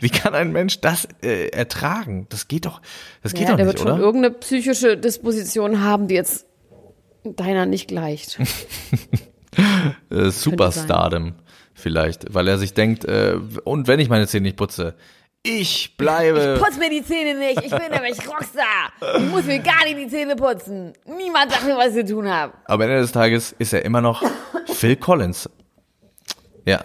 [0.00, 2.26] wie kann ein Mensch das äh, ertragen?
[2.28, 2.80] Das geht doch,
[3.24, 3.96] das geht ja, doch der nicht, wird oder?
[3.96, 6.46] schon irgendeine psychische Disposition haben, die jetzt
[7.24, 8.38] deiner nicht gleicht.
[10.10, 11.34] äh, Superstardom
[11.74, 14.94] vielleicht, weil er sich denkt, äh, und wenn ich meine Zähne nicht putze,
[15.42, 16.54] ich bleibe.
[16.56, 17.62] Ich putze mir die Zähne nicht.
[17.64, 18.92] Ich bin nämlich Rockstar.
[19.18, 20.92] Ich muss mir gar nicht die Zähne putzen.
[21.06, 22.52] Niemand sagt mir, was ich zu tun habe.
[22.64, 24.22] Aber am Ende des Tages ist er immer noch
[24.66, 25.48] Phil Collins.
[26.66, 26.80] Ja,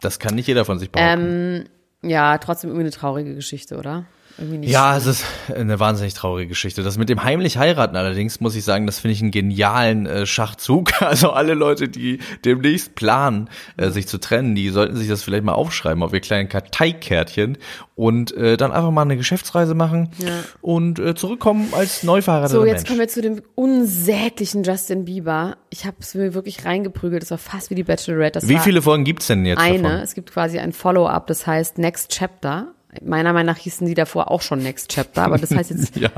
[0.00, 1.66] das kann nicht jeder von sich behaupten.
[2.02, 4.06] Ähm, ja, trotzdem irgendwie eine traurige Geschichte, oder?
[4.62, 6.82] Ja, es ist eine wahnsinnig traurige Geschichte.
[6.82, 10.26] Das mit dem heimlich heiraten allerdings, muss ich sagen, das finde ich einen genialen äh,
[10.26, 10.92] Schachzug.
[11.12, 15.44] Also alle Leute, die demnächst planen, äh, sich zu trennen, die sollten sich das vielleicht
[15.44, 17.58] mal aufschreiben auf ihr kleinen Karteikärtchen
[17.94, 20.28] und äh, dann einfach mal eine Geschäftsreise machen ja.
[20.60, 22.88] und äh, zurückkommen als neu verheirateter So, jetzt Mensch.
[22.88, 25.56] kommen wir zu dem unsäglichen Justin Bieber.
[25.70, 27.22] Ich habe es mir wirklich reingeprügelt.
[27.22, 28.40] Das war fast wie die Bachelorette.
[28.40, 29.82] Das wie viele Folgen gibt's denn jetzt Eine.
[29.82, 30.00] Davon?
[30.00, 32.72] Es gibt quasi ein Follow-up, das heißt Next Chapter.
[33.00, 36.10] Meiner Meinung nach hießen die davor auch schon Next Chapter, aber das heißt jetzt ja,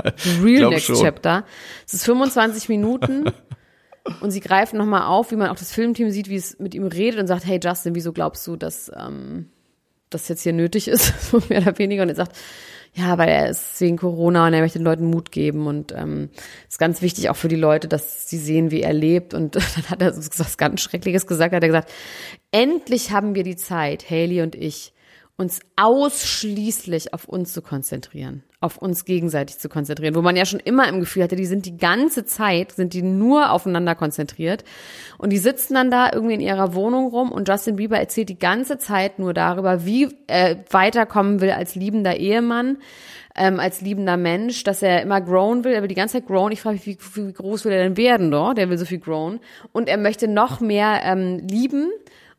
[0.43, 0.97] Real Next schon.
[0.97, 1.45] Chapter.
[1.87, 3.31] Es ist 25 Minuten
[4.21, 6.87] und sie greifen nochmal auf, wie man auch das Filmteam sieht, wie es mit ihm
[6.87, 9.49] redet und sagt, hey Justin, wieso glaubst du, dass ähm,
[10.09, 12.03] das jetzt hier nötig ist, so mehr oder weniger.
[12.03, 12.35] Und er sagt,
[12.93, 16.29] ja, weil er ist wegen Corona und er möchte den Leuten Mut geben und ähm,
[16.69, 19.33] ist ganz wichtig auch für die Leute, dass sie sehen, wie er lebt.
[19.33, 21.91] Und dann hat er so was ganz Schreckliches gesagt, hat er gesagt,
[22.51, 24.93] endlich haben wir die Zeit, Haley und ich,
[25.37, 30.61] uns ausschließlich auf uns zu konzentrieren, auf uns gegenseitig zu konzentrieren, wo man ja schon
[30.61, 34.63] immer im Gefühl hatte, die sind die ganze Zeit, sind die nur aufeinander konzentriert
[35.17, 38.39] und die sitzen dann da irgendwie in ihrer Wohnung rum und Justin Bieber erzählt die
[38.39, 42.77] ganze Zeit nur darüber, wie er weiterkommen will als liebender Ehemann,
[43.35, 46.53] ähm, als liebender Mensch, dass er immer grown will, er will die ganze Zeit grown.
[46.53, 48.53] Ich frage mich, wie, wie groß will er denn werden, doch?
[48.53, 49.41] Der will so viel grown
[49.73, 51.91] und er möchte noch mehr ähm, lieben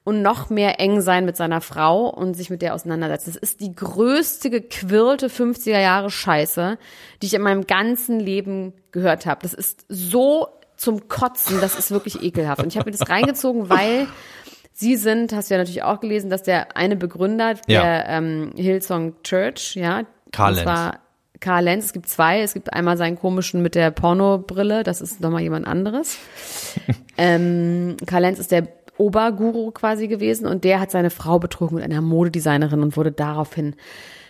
[0.06, 3.32] und noch mehr eng sein mit seiner Frau und sich mit der auseinandersetzen.
[3.32, 6.78] Das ist die größte gequirlte 50er Jahre Scheiße,
[7.20, 9.40] die ich in meinem ganzen Leben gehört habe.
[9.42, 12.62] Das ist so zum Kotzen, das ist wirklich ekelhaft.
[12.62, 14.06] Und ich habe mir das reingezogen, weil
[14.72, 18.04] sie sind, hast du ja natürlich auch gelesen, dass der eine Begründer der ja.
[18.06, 21.00] ähm, Hillsong Church, ja, Karl das war
[21.40, 22.42] Karl Lenz, es gibt zwei.
[22.42, 26.16] Es gibt einmal seinen komischen mit der Pornobrille, das ist nochmal jemand anderes.
[27.18, 31.84] ähm, Karl Lenz ist der Oberguru quasi gewesen und der hat seine Frau betrogen mit
[31.84, 33.76] einer Modedesignerin und wurde daraufhin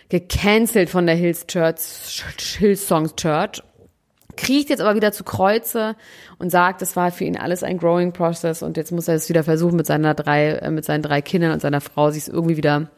[0.09, 2.23] gecancelt von der Hills Church,
[2.57, 3.61] Hillsong Church.
[4.35, 5.95] Kriecht jetzt aber wieder zu Kreuze
[6.37, 9.29] und sagt, das war für ihn alles ein Growing Process und jetzt muss er es
[9.29, 12.55] wieder versuchen mit seiner drei, äh, mit seinen drei Kindern und seiner Frau, sich irgendwie
[12.55, 12.91] wieder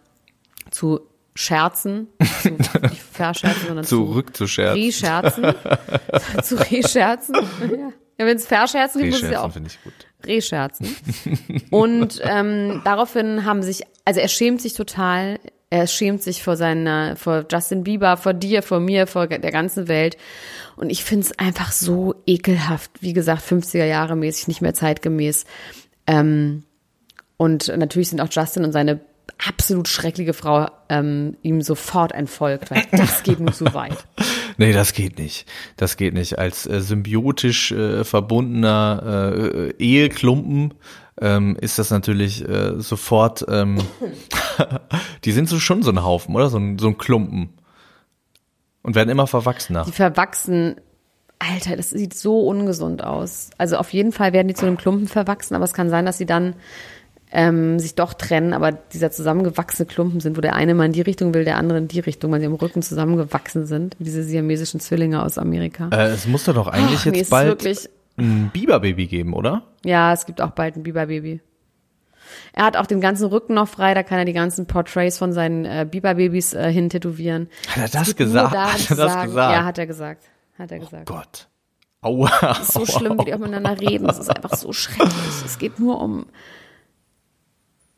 [0.69, 0.99] zu
[1.35, 2.07] scherzen,
[2.41, 2.49] zu,
[2.81, 4.83] nicht verscherzen, sondern zurück zu, zu scherzen.
[4.83, 5.53] Rescherzen,
[6.43, 7.35] zu rescherzen.
[7.61, 9.53] Ja, ja wenn es verscherzen, muss es ja auch.
[9.53, 9.93] finde ich gut.
[10.25, 10.95] Rescherzen.
[11.69, 15.39] Und ähm, daraufhin haben sich, also er schämt sich total.
[15.71, 19.87] Er schämt sich vor seiner, vor Justin Bieber, vor dir, vor mir, vor der ganzen
[19.87, 20.17] Welt.
[20.75, 22.91] Und ich finde es einfach so ekelhaft.
[23.01, 25.45] Wie gesagt, 50er Jahre mäßig, nicht mehr zeitgemäß.
[26.07, 26.63] Ähm,
[27.37, 28.99] und natürlich sind auch Justin und seine
[29.47, 33.97] absolut schreckliche Frau ähm, ihm sofort entfolgt, weil das geht nur so weit.
[34.59, 35.49] Nee, das geht nicht.
[35.77, 36.37] Das geht nicht.
[36.37, 40.73] Als äh, symbiotisch äh, verbundener äh, Eheklumpen
[41.21, 43.77] ähm, ist das natürlich äh, sofort, ähm,
[45.23, 46.49] die sind so schon so ein Haufen, oder?
[46.49, 47.53] So ein, so ein Klumpen.
[48.81, 49.85] Und werden immer verwachsener.
[49.85, 50.75] Die verwachsen,
[51.39, 53.51] Alter, das sieht so ungesund aus.
[53.57, 56.17] Also auf jeden Fall werden die zu einem Klumpen verwachsen, aber es kann sein, dass
[56.17, 56.55] sie dann
[57.31, 61.01] ähm, sich doch trennen, aber dieser zusammengewachsene Klumpen sind, wo der eine mal in die
[61.01, 64.23] Richtung will, der andere in die Richtung, weil sie am Rücken zusammengewachsen sind, wie diese
[64.23, 65.89] siamesischen Zwillinge aus Amerika.
[65.91, 67.63] Äh, es muss doch eigentlich Ach, jetzt bald
[68.17, 69.63] ein Biberbaby geben, oder?
[69.85, 71.39] Ja, es gibt auch bald ein Biberbaby.
[72.53, 75.31] Er hat auch den ganzen Rücken noch frei, da kann er die ganzen Portraits von
[75.31, 77.47] seinen äh, Biberbabys äh, hintätowieren.
[77.67, 78.55] Hat er das gesagt?
[78.55, 79.27] Hat er das sagen.
[79.27, 79.53] gesagt?
[79.53, 80.23] Ja, hat er gesagt.
[80.57, 81.09] Hat er gesagt.
[81.09, 81.47] Oh Gott.
[82.01, 82.31] Aua.
[82.51, 84.09] Es ist so schlimm, wie die auch miteinander reden.
[84.09, 85.43] Es ist einfach so schrecklich.
[85.45, 86.25] Es geht nur um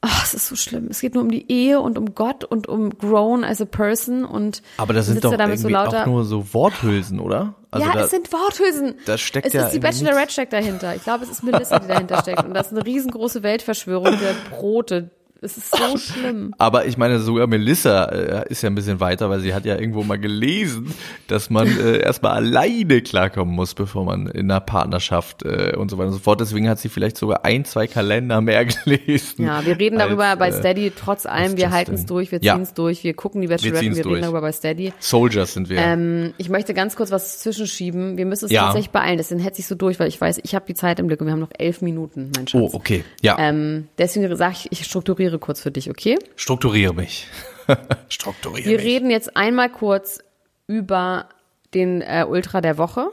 [0.03, 0.87] Ach, es ist so schlimm.
[0.89, 4.25] Es geht nur um die Ehe und um Gott und um grown as a person
[4.25, 7.53] und aber das sind doch irgendwie so lauter, auch nur so Worthülsen, oder?
[7.69, 8.95] Also ja, da, es sind Worthülsen.
[9.05, 10.95] Das steckt es ja ist die Bachelorette steckt dahinter.
[10.95, 14.33] Ich glaube, es ist Melissa, die dahinter steckt und das ist eine riesengroße Weltverschwörung der
[14.49, 15.11] Brote
[15.43, 16.53] Es ist so schlimm.
[16.59, 19.75] Aber ich meine, sogar Melissa äh, ist ja ein bisschen weiter, weil sie hat ja
[19.75, 20.93] irgendwo mal gelesen,
[21.27, 25.97] dass man äh, erstmal alleine klarkommen muss, bevor man in einer Partnerschaft äh, und so
[25.97, 26.41] weiter und so fort.
[26.41, 29.45] Deswegen hat sie vielleicht sogar ein, zwei Kalender mehr gelesen.
[29.45, 30.91] Ja, wir reden darüber als, bei äh, Steady.
[30.95, 32.53] Trotz allem, wir halten es durch, wir Ja.
[32.53, 34.13] ziehen es durch, wir gucken die Bachelorette, wir durch.
[34.17, 34.93] reden darüber bei Steady.
[34.99, 35.77] Soldiers sind wir.
[35.79, 38.15] Ähm, ich möchte ganz kurz was zwischenschieben.
[38.17, 38.65] Wir müssen uns Ja.
[38.65, 41.07] tatsächlich beeilen, deswegen hetze ich so durch, weil ich weiß, ich habe die Zeit im
[41.07, 42.61] Blick und wir haben noch elf Minuten, mein Schatz.
[42.61, 43.03] oh, okay.
[43.23, 46.17] Ja, Ähm, deswegen sage ich, ich strukturiere kurz für dich, okay?
[46.35, 47.27] strukturiere mich.
[48.09, 48.85] strukturiere Wir mich.
[48.85, 50.19] reden jetzt einmal kurz
[50.67, 51.27] über
[51.73, 53.07] den äh, Ultra der Woche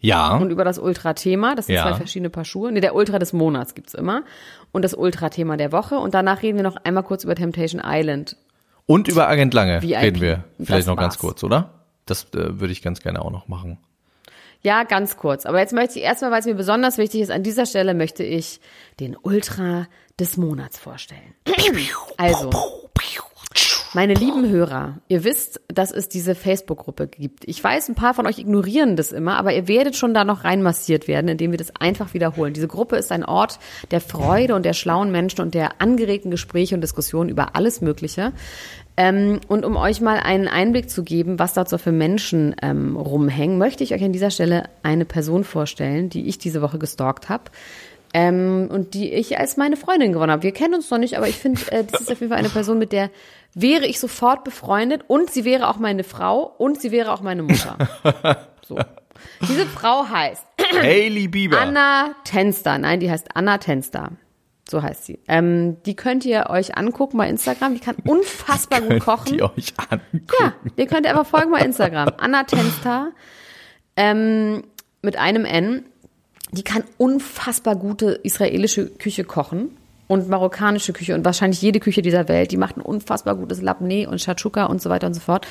[0.00, 1.54] Ja, und über das Ultra-Thema.
[1.54, 1.82] Das sind Ja.
[1.88, 2.72] zwei verschiedene Paar Schuhe.
[2.72, 4.22] Nee, der Ultra des Monats gibt's immer.
[4.72, 5.96] Und das Ultra-Thema der Woche.
[5.96, 8.36] Und danach reden wir noch einmal kurz über Temptation Island.
[8.86, 9.96] und über Agent Lange VIP.
[10.02, 11.20] reden wir Das vielleicht noch ganz war's.
[11.20, 11.70] kurz, oder?
[12.06, 13.78] Das äh, würde ich ganz gerne auch noch machen.
[14.64, 15.44] Ja, ganz kurz.
[15.44, 18.22] Aber jetzt möchte ich erstmal, weil es mir besonders wichtig ist, an dieser Stelle möchte
[18.22, 18.60] ich
[19.00, 19.88] den Ultra
[20.20, 21.34] des Monats vorstellen.
[22.16, 22.50] Also,
[23.94, 27.44] meine lieben Hörer, ihr wisst, dass es diese Facebook-Gruppe gibt.
[27.46, 30.44] Ich weiß, ein paar von euch ignorieren das immer, aber ihr werdet schon da noch
[30.44, 32.54] reinmassiert werden, indem wir das einfach wiederholen.
[32.54, 33.58] Diese Gruppe ist ein Ort
[33.90, 38.32] der Freude und der schlauen Menschen und der angeregten Gespräche und Diskussionen über alles Mögliche.
[39.02, 42.96] Ähm, und um euch mal einen Einblick zu geben, was dort so für Menschen ähm,
[42.96, 47.28] rumhängen, möchte ich euch an dieser Stelle eine Person vorstellen, die ich diese Woche gestalkt
[47.28, 47.44] habe.
[48.14, 50.44] Ähm, und die ich als meine Freundin gewonnen habe.
[50.44, 52.50] Wir kennen uns noch nicht, aber ich finde, äh, das ist auf jeden Fall eine
[52.50, 53.10] Person, mit der
[53.54, 57.42] wäre ich sofort befreundet und sie wäre auch meine Frau und sie wäre auch meine
[57.42, 57.78] Mutter.
[58.64, 58.78] So.
[59.48, 60.44] Diese Frau heißt
[60.80, 61.60] Hailey Bieber.
[61.60, 62.78] Anna Tenster.
[62.78, 64.12] Nein, die heißt Anna Tenster.
[64.68, 65.18] So heißt sie.
[65.28, 67.74] Ähm, die könnt ihr euch angucken bei Instagram.
[67.74, 69.32] Die kann unfassbar gut kochen.
[69.32, 70.26] Die euch angucken.
[70.40, 72.12] Ja, ihr könnt einfach folgen bei Instagram.
[72.18, 73.12] Anna Tenster
[73.96, 74.62] ähm,
[75.02, 75.84] mit einem N.
[76.52, 79.76] Die kann unfassbar gute israelische Küche kochen
[80.12, 82.52] und marokkanische Küche und wahrscheinlich jede Küche dieser Welt.
[82.52, 85.46] Die macht ein unfassbar gutes Labneh und Shakshuka und so weiter und so fort.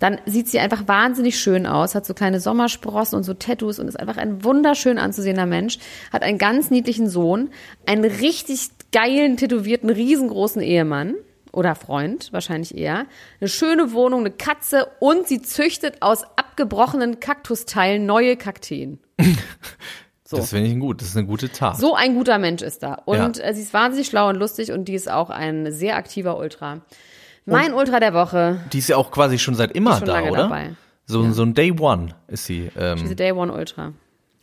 [0.00, 3.88] Dann sieht sie einfach wahnsinnig schön aus, hat so kleine Sommersprossen und so Tattoos und
[3.88, 5.78] ist einfach ein wunderschön anzusehender Mensch.
[6.12, 7.48] Hat einen ganz niedlichen Sohn,
[7.86, 11.14] einen richtig geilen, tätowierten, riesengroßen Ehemann
[11.50, 13.06] oder Freund, wahrscheinlich eher,
[13.40, 18.98] eine schöne Wohnung, eine Katze und sie züchtet aus abgebrochenen Kaktusteilen neue Kakteen.
[20.32, 20.36] So.
[20.38, 21.00] Das finde ich gut.
[21.00, 21.78] Das ist eine gute Tat.
[21.78, 22.94] So ein guter Mensch ist da.
[23.04, 23.44] Und Ja.
[23.44, 26.80] äh, sie ist wahnsinnig schlau und lustig und die ist auch ein sehr aktiver Ultra.
[27.44, 30.42] Mein Ultra der Woche, Die ist ja auch quasi schon seit immer schon da, oder?
[30.42, 30.70] dabei.
[31.06, 32.70] So, so ein Day One ist sie.
[32.74, 33.92] diese Ähm, Day One Ultra.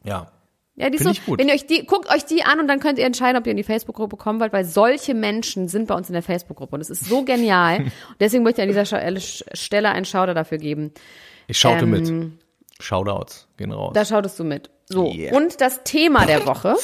[0.03, 0.27] ja.
[0.75, 1.39] Ja, die ist so, gut.
[1.39, 3.51] wenn ihr euch die, guckt euch die an und dann könnt ihr entscheiden, ob ihr
[3.51, 6.79] in die Facebook-Gruppe kommen wollt, weil solche Menschen sind bei uns in der Facebook-Gruppe und
[6.81, 7.79] es ist so genial.
[7.81, 9.19] und deswegen möchte ich an dieser
[9.53, 10.91] Stelle einen Schauder dafür geben.
[11.47, 12.07] Ich schaute Ähm, mit.
[12.79, 13.91] Shoutouts gehen raus.
[13.93, 14.69] Da schautest du mit.
[14.85, 15.11] So.
[15.13, 15.35] Yeah.
[15.35, 16.75] Und das Thema der Woche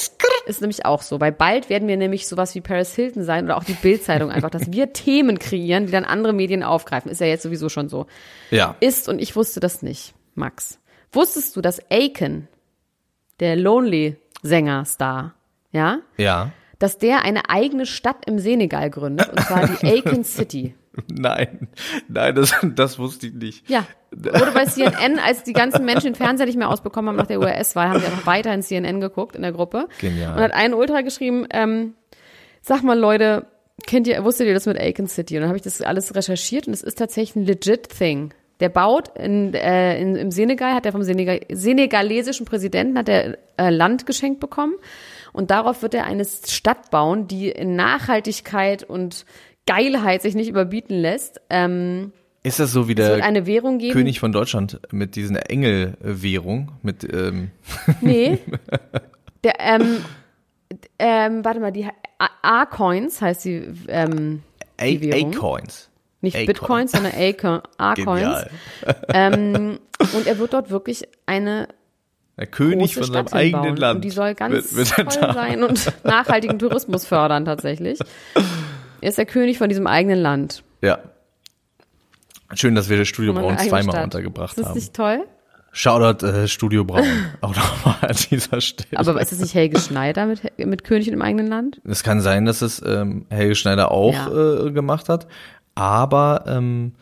[0.45, 3.57] ist nämlich auch so, weil bald werden wir nämlich sowas wie Paris Hilton sein oder
[3.57, 7.09] auch die Bildzeitung einfach, dass wir Themen kreieren, die dann andere Medien aufgreifen.
[7.09, 8.05] Ist ja jetzt sowieso schon so.
[8.51, 8.75] ja.
[8.79, 10.79] Ist, und ich wusste das nicht, Max.
[11.11, 12.47] Wusstest du, dass Aiken,
[13.39, 15.33] der Lonely-Sänger-Star,
[15.71, 16.51] ja, Ja.
[16.77, 20.75] dass der eine eigene Stadt im Senegal gründet, und zwar die Aiken City.
[21.11, 21.67] Nein.
[22.07, 23.69] Nein, das, das wusste ich nicht.
[23.69, 27.27] Ja, wurde bei CNN, als die ganzen Menschen den Fernseher nicht mehr ausbekommen haben nach
[27.27, 29.87] der US-Wahl, haben sie einfach weiterhin CNN geguckt in der Gruppe.
[29.99, 30.35] Genial.
[30.35, 31.93] Und hat ein Ultra geschrieben, ähm,
[32.61, 33.45] sag mal Leute,
[33.85, 35.35] kennt ihr, wusstet ihr das mit Aiken City?
[35.35, 38.33] Und dann habe ich das alles recherchiert und es ist tatsächlich ein legit Thing.
[38.61, 43.37] Der baut in, äh, in, im Senegal, hat er vom Senegal, senegalesischen Präsidenten hat er
[43.57, 44.75] äh, Land geschenkt bekommen.
[45.33, 49.25] Und darauf wird er eine Stadt bauen, die in Nachhaltigkeit und
[49.67, 51.41] Geilheit sich nicht überbieten lässt.
[51.49, 52.11] Ähm,
[52.43, 53.93] Ist das so wie der eine Währung geben.
[53.93, 56.71] König von Deutschland mit diesen Engel-Währung?
[56.83, 57.51] Mit, ähm,
[58.01, 58.39] Nee.
[59.43, 59.97] Der, ähm,
[60.97, 61.87] ähm, warte mal, die
[62.41, 64.41] A-Coins heißt die, ähm,
[64.79, 65.13] A- Die?
[65.13, 65.89] A-Coins.
[66.21, 66.45] nicht A-Coin.
[66.47, 67.11] Bitcoins, sondern
[67.77, 68.45] A-Coins.
[69.13, 69.79] Ähm,
[70.15, 71.67] und er wird dort wirklich eine
[72.37, 73.75] Der König große von seinem Stadt eigenen.
[73.77, 73.95] Land.
[73.97, 77.99] Und die soll ganz wird- wird toll sein und nachhaltigen Tourismus fördern tatsächlich.
[79.05, 80.63] Er ist der König von diesem eigenen Land.
[80.81, 80.97] Ja.
[82.55, 84.03] Schön, dass wir das Studio Braun zweimal Stadt.
[84.05, 84.73] untergebracht Ist das haben.
[84.79, 85.23] nicht toll?
[85.71, 87.05] Shoutout äh, Studio Braun.
[87.41, 88.99] auch nochmal an dieser Stelle.
[88.99, 91.79] Aber ist es nicht Helge Schneider mit, mit König im eigenen Land?
[91.83, 94.65] Es kann sein, dass es ähm, Helge Schneider auch Ja.
[94.65, 95.27] äh, gemacht hat,
[95.75, 96.93] aber ähm,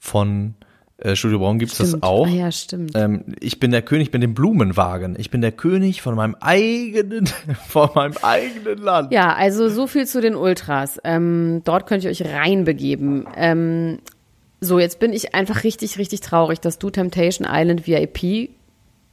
[0.00, 0.56] von
[1.04, 2.26] äh, Studio Braun gibt es das auch.
[2.26, 2.92] Ah, ja, stimmt.
[2.94, 5.16] Ähm, ich bin der König, ich bin dem Blumenwagen.
[5.18, 7.26] Ich bin der König von meinem eigenen,
[7.68, 9.12] von meinem eigenen Land.
[9.12, 11.00] Ja, also so viel zu den Ultras.
[11.02, 13.26] Ähm, dort könnt ihr euch reinbegeben.
[13.36, 13.98] Ähm,
[14.60, 18.50] so, jetzt bin ich einfach richtig, richtig traurig, dass du Temptation Island VIP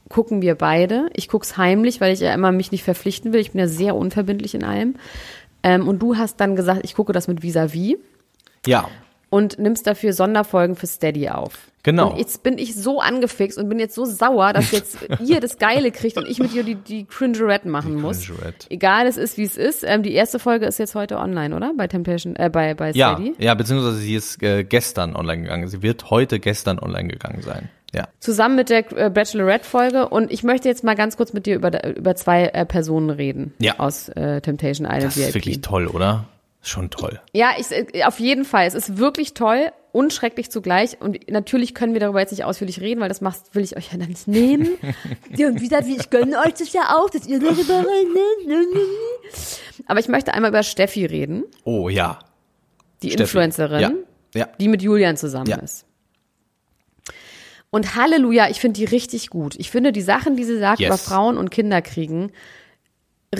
[0.08, 1.08] gucken wir beide.
[1.14, 3.40] Ich guck's heimlich, weil ich ja immer mich nicht verpflichten will.
[3.40, 4.94] Ich bin ja sehr unverbindlich in allem.
[5.62, 7.96] Ähm, und du hast dann gesagt, ich gucke das mit Vis-a-vis
[8.66, 8.88] Ja,
[9.30, 11.70] und nimmst dafür Sonderfolgen für Steady auf.
[11.82, 12.10] Genau.
[12.10, 15.56] Und jetzt bin ich so angefixt und bin jetzt so sauer, dass jetzt ihr das
[15.56, 18.26] Geile kriegt und ich mit ihr die, die Cringerette machen muss.
[18.26, 18.66] Cringerette.
[18.68, 19.84] Egal, es ist, wie es ist.
[19.86, 21.72] Ähm, die erste Folge ist jetzt heute online, oder?
[21.76, 23.34] Bei Temptation, äh, bei, bei ja, Steady.
[23.38, 25.68] ja, beziehungsweise sie ist äh, gestern online gegangen.
[25.68, 27.70] Sie wird heute gestern online gegangen sein.
[27.94, 28.08] Ja.
[28.20, 30.08] Zusammen mit der äh, Bachelorette-Folge.
[30.08, 33.54] Und ich möchte jetzt mal ganz kurz mit dir über, über zwei äh, Personen reden.
[33.58, 33.78] Ja.
[33.78, 36.26] Aus äh, Temptation Island Das ist wirklich toll, oder?
[36.62, 37.20] Schon toll.
[37.32, 38.66] Ja, ich, äh, auf jeden Fall.
[38.66, 41.00] Es ist wirklich toll und schrecklich zugleich.
[41.00, 43.90] Und natürlich können wir darüber jetzt nicht ausführlich reden, weil das macht, will ich euch
[43.92, 44.68] ja dann nicht nehmen.
[45.36, 48.68] ja, und wie ich gönne euch das ja auch, dass ihr darüber redet.
[49.86, 52.18] Aber ich möchte einmal über Steffi reden, Oh ja.
[53.02, 53.22] die Steffi.
[53.22, 53.92] Influencerin, Ja.
[54.34, 54.48] Ja.
[54.60, 55.56] die mit Julian zusammen Ja.
[55.56, 55.86] ist.
[57.70, 59.54] Und Halleluja, ich finde die richtig gut.
[59.56, 60.88] Ich finde die Sachen, die sie sagt Yes.
[60.88, 62.32] über Frauen und Kinder kriegen,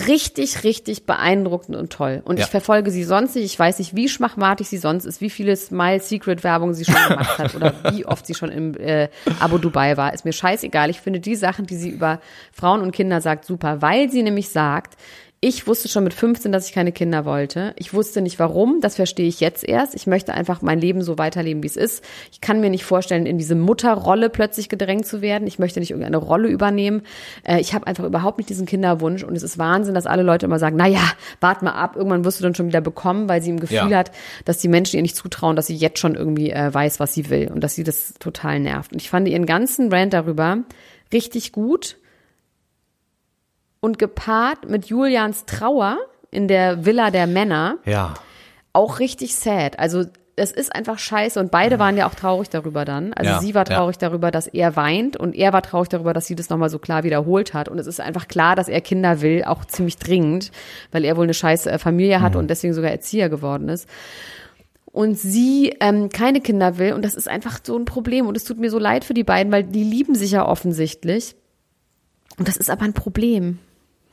[0.07, 2.21] richtig, richtig beeindruckend und toll.
[2.23, 2.45] Und Ja.
[2.45, 3.45] ich verfolge sie sonst nicht.
[3.45, 6.95] Ich weiß nicht, wie schmachmatig sie sonst ist, wie viele Smile Secret Werbung sie schon
[7.09, 9.09] gemacht hat oder wie oft sie schon im äh,
[9.41, 10.13] Abo Dubai war.
[10.13, 10.89] Ist mir scheißegal.
[10.89, 12.21] Ich finde die Sachen, die sie über
[12.53, 14.95] Frauen und Kinder sagt, super, weil sie nämlich sagt,
[15.43, 17.73] ich wusste schon mit 15, dass ich keine Kinder wollte.
[17.77, 19.95] Ich wusste nicht warum, das verstehe ich jetzt erst.
[19.95, 22.03] Ich möchte einfach mein Leben so weiterleben, wie es ist.
[22.31, 25.47] Ich kann mir nicht vorstellen, in diese Mutterrolle plötzlich gedrängt zu werden.
[25.47, 27.01] Ich möchte nicht irgendeine Rolle übernehmen.
[27.43, 30.45] Äh, Ich habe einfach überhaupt nicht diesen Kinderwunsch und es ist Wahnsinn, dass alle Leute
[30.45, 31.01] immer sagen, na ja,
[31.39, 33.97] wart mal ab, irgendwann wirst du dann schon wieder bekommen, weil sie im Gefühl Ja.
[33.97, 34.11] hat,
[34.45, 37.31] dass die Menschen ihr nicht zutrauen, dass sie jetzt schon irgendwie äh, weiß, was sie
[37.31, 38.93] will und dass sie das total nervt.
[38.93, 40.59] Und ich fand ihren ganzen Rant darüber
[41.11, 41.97] richtig gut
[43.81, 45.97] und gepaart mit Julians Trauer
[46.31, 48.13] in der Villa der Männer Ja.
[48.73, 49.77] auch richtig sad.
[49.79, 50.05] Also
[50.37, 53.11] es ist einfach scheiße und beide waren ja auch traurig darüber dann.
[53.13, 53.75] Also Ja, sie war ja.
[53.75, 56.79] traurig darüber, dass er weint und er war traurig darüber, dass sie das nochmal so
[56.79, 57.67] klar wiederholt hat.
[57.67, 60.51] Und es ist einfach klar, dass er Kinder will, auch ziemlich dringend,
[60.91, 62.21] weil er wohl eine scheiß äh, Familie Mhm.
[62.23, 63.89] hat und deswegen sogar Erzieher geworden ist.
[64.85, 68.43] Und sie ähm, keine Kinder will und das ist einfach so ein Problem und es
[68.45, 71.35] tut mir so leid für die beiden, weil die lieben sich ja offensichtlich.
[72.37, 73.59] Und das ist aber ein Problem.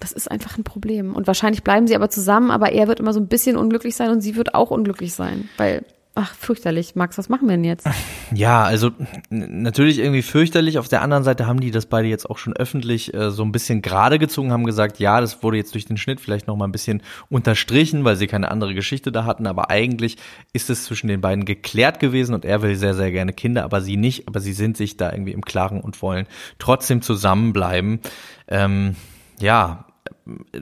[0.00, 1.14] Das ist einfach ein Problem.
[1.14, 4.10] Und wahrscheinlich bleiben sie aber zusammen, aber er wird immer so ein bisschen unglücklich sein
[4.10, 5.48] und sie wird auch unglücklich sein.
[5.56, 5.84] Weil,
[6.14, 6.94] ach, fürchterlich.
[6.94, 7.86] Max, was machen wir denn jetzt?
[8.34, 8.90] Ja, also
[9.30, 10.78] natürlich irgendwie fürchterlich.
[10.78, 13.52] Auf der anderen Seite haben die das beide jetzt auch schon öffentlich äh, so ein
[13.52, 16.66] bisschen gerade gezogen, haben gesagt, ja, das wurde jetzt durch den Schnitt vielleicht noch mal
[16.66, 19.46] ein bisschen unterstrichen, weil sie keine andere Geschichte da hatten.
[19.46, 20.18] Aber eigentlich
[20.52, 23.80] ist es zwischen den beiden geklärt gewesen und er will sehr, sehr gerne Kinder, aber
[23.80, 24.28] sie nicht.
[24.28, 26.26] Aber sie sind sich da irgendwie im Klaren und wollen
[26.58, 28.00] trotzdem zusammenbleiben.
[28.46, 28.94] Ähm,
[29.40, 29.86] ja,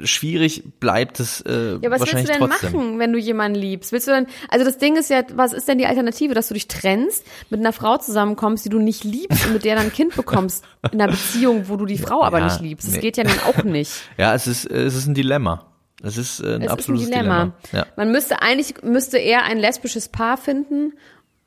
[0.05, 2.72] schwierig bleibt es äh, Ja, was willst du denn trotzdem.
[2.72, 3.92] machen, wenn du jemanden liebst?
[3.92, 6.55] Willst du dann, also das Ding ist ja, was ist denn die Alternative, dass du
[6.55, 9.92] dich trennst, mit einer Frau zusammenkommst, die du nicht liebst und mit der dann ein
[9.92, 12.87] Kind bekommst in einer Beziehung, wo du die Frau aber Ja, nicht liebst?
[12.88, 13.00] Das nee.
[13.00, 13.92] geht ja dann auch nicht.
[14.18, 15.66] Ja, es ist, es ist ein Dilemma.
[16.02, 17.52] Es ist äh, ein Es ist ein absolutes Dilemma.
[17.72, 17.87] Ja.
[17.96, 20.92] Man müsste eigentlich, müsste er ein lesbisches Paar finden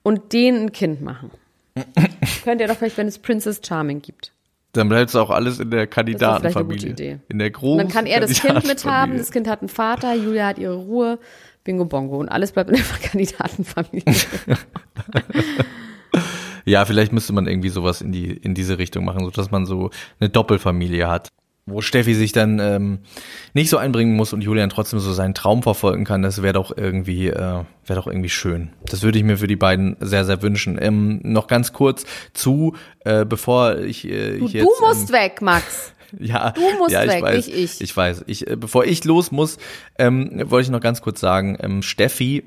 [0.04, 1.32] und denen ein Kind machen.
[2.44, 4.34] Könnte er doch vielleicht, wenn es Princess Charming gibt.
[4.74, 7.22] Dann bleibt es auch alles in der Kandidatenfamilie.
[7.28, 10.48] In der großen dann kann er das Kind mithaben, das Kind hat einen Vater, Julia
[10.48, 11.20] hat ihre Ruhe,
[11.64, 12.18] Bingo Bongo.
[12.18, 14.04] Und alles bleibt in der Kandidatenfamilie.
[16.66, 19.66] Ja, vielleicht müsste man irgendwie sowas in die in diese Richtung machen, so dass man
[19.66, 21.30] so eine Doppelfamilie hat,
[21.70, 23.00] wo Steffi sich dann ähm,
[23.54, 26.22] nicht so einbringen muss und Julian trotzdem so seinen Traum verfolgen kann.
[26.22, 28.70] Das wäre doch irgendwie äh, wäre doch irgendwie schön.
[28.86, 30.78] Das würde ich mir für die beiden sehr sehr wünschen.
[30.82, 35.16] Ähm, noch ganz kurz zu, äh, bevor ich, äh, Du, ich jetzt du musst ähm,
[35.16, 35.94] weg, Max.
[36.20, 37.82] Ja, Du musst ja, ich weg, weiß, nicht ich.
[37.82, 38.24] Ich weiß.
[38.26, 39.60] Ich, äh, bevor ich los muss,
[40.00, 42.46] ähm, wollte ich noch ganz kurz sagen, ähm, Steffi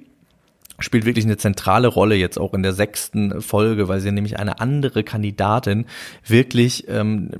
[0.83, 4.61] spielt wirklich eine zentrale Rolle jetzt auch in der sechsten Folge, weil sie nämlich eine
[4.61, 5.87] andere Kandidatin
[6.27, 7.31] wirklich ähm,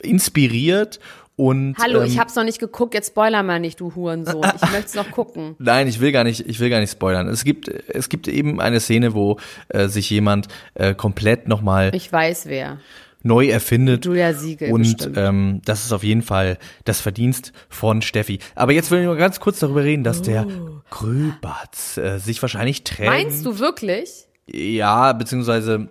[0.00, 1.00] inspiriert
[1.36, 4.42] und Hallo, ähm, ich hab's noch nicht geguckt, jetzt spoiler mal nicht, du Hurensohn.
[4.54, 5.54] Ich möchte es noch gucken.
[5.58, 7.28] Nein, ich will gar nicht, ich will gar nicht spoilern.
[7.28, 12.10] Es gibt, es gibt eben eine Szene, wo äh, sich jemand äh, komplett nochmal Ich
[12.10, 12.78] weiß wer.
[13.22, 14.06] neu erfindet.
[14.06, 15.18] Julia Siegel Und bestimmt.
[15.18, 18.38] ähm, das ist auf jeden Fall das Verdienst von Steffi.
[18.54, 20.46] Aber jetzt will ich nur ganz kurz darüber reden, dass der
[20.90, 23.10] Gröbatz äh, sich wahrscheinlich trennt.
[23.10, 24.26] Meinst du wirklich?
[24.46, 25.88] Ja, beziehungsweise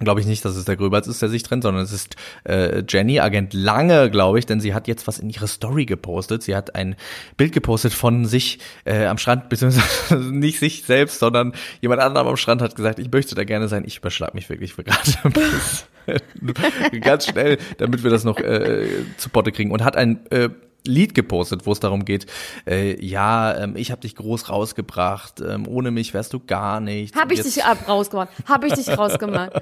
[0.00, 2.82] glaube ich nicht, dass es der Gröbatz ist, der sich trennt, sondern es ist äh,
[2.88, 6.42] Jenny, Agent Lange, glaube ich, denn sie hat jetzt was in ihre Story gepostet.
[6.42, 6.96] Sie hat ein
[7.36, 12.36] Bild gepostet von sich äh, am Strand, beziehungsweise nicht sich selbst, sondern jemand anderem am
[12.36, 13.84] Strand hat gesagt, ich möchte da gerne sein.
[13.86, 17.00] Ich überschlag mich wirklich für gerade ein bisschen.
[17.02, 19.70] ganz schnell, damit wir das noch äh, zu Potte kriegen.
[19.70, 20.48] Und hat ein äh,
[20.86, 22.26] Lied gepostet, wo es darum geht,
[22.66, 27.16] äh, ja, ähm, ich habe dich groß rausgebracht, ähm, ohne mich wärst du gar nichts.
[27.16, 28.30] Hab Und ich dich ab rausgemacht?
[28.48, 29.52] Hab ich dich rausgemacht?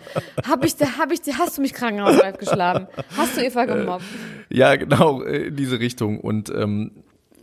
[0.49, 2.87] Hab ich, hab ich, hast du mich krankenhausreif geschlagen?
[3.17, 4.05] Hast du Eva gemobbt?
[4.51, 6.21] Ja, genau, äh, in diese Richtung.
[6.21, 6.93] Und ähm,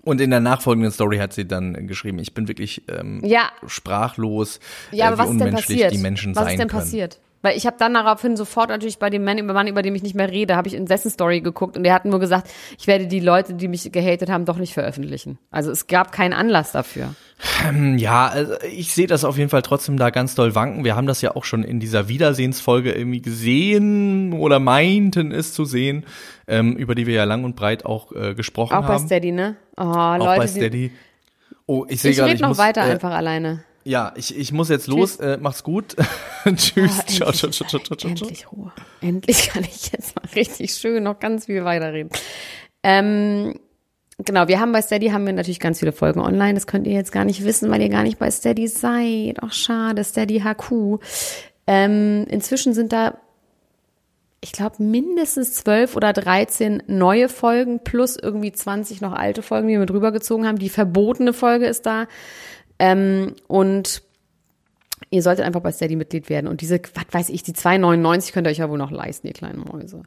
[0.04, 3.50] Und in der nachfolgenden Story hat sie dann geschrieben, ich bin wirklich ähm, Ja.
[3.68, 4.60] sprachlos,
[4.92, 5.94] Ja, äh, wie was ist denn unmenschlich passiert?
[5.94, 7.20] die Menschen was sein ist denn passiert?
[7.46, 10.02] Weil ich habe dann daraufhin sofort natürlich bei dem Mann, über Mann, über dem ich
[10.02, 12.88] nicht mehr rede, habe ich in dessen Story geguckt und der hat nur gesagt, ich
[12.88, 15.38] werde die Leute, die mich gehatet haben, doch nicht veröffentlichen.
[15.52, 17.14] Also es gab keinen Anlass dafür.
[17.98, 20.84] Ja, also ich sehe das auf jeden Fall trotzdem da ganz doll wanken.
[20.84, 25.66] Wir haben das ja auch schon in dieser Wiedersehensfolge irgendwie gesehen oder meinten es zu
[25.66, 26.06] sehen,
[26.48, 29.06] ähm, über die wir ja lang und breit auch äh, gesprochen Auch bei haben.
[29.06, 29.56] Steady, ne?
[29.78, 30.92] Oh, auch Leute, bei Steady.
[31.68, 33.64] Oh, ich sehe ich gerade, rede ich noch muss, weiter äh, einfach alleine.
[33.88, 35.18] Ja, ich, ich muss jetzt los.
[35.18, 35.96] Äh, macht's gut.
[36.56, 37.00] Tschüss.
[37.00, 38.10] Ah, ciao, ciao, endlich, ciao, ciao, ciao, ciao.
[38.10, 38.72] endlich Ruhe.
[39.00, 42.10] Endlich kann ich jetzt mal richtig schön noch ganz viel weiterreden.
[42.82, 43.60] Ähm,
[44.18, 46.56] genau, wir haben bei Steady haben wir natürlich ganz viele Folgen online.
[46.56, 49.38] Das könnt ihr jetzt gar nicht wissen, weil ihr gar nicht bei Steady seid.
[49.44, 51.00] Ach schade, Steady HQ.
[51.68, 53.20] Ähm, inzwischen sind da
[54.42, 59.74] ich glaube, mindestens zwölf oder 13 neue Folgen plus irgendwie 20 noch alte Folgen, die
[59.74, 60.60] wir mit rübergezogen haben.
[60.60, 62.06] Die verbotene Folge ist da.
[62.80, 64.02] Ähm, und
[65.10, 66.48] ihr solltet einfach bei Steady Mitglied werden.
[66.48, 69.34] Und diese, was weiß ich, die 2,99 könnt ihr euch ja wohl noch leisten, ihr
[69.34, 70.04] kleinen Mäuse.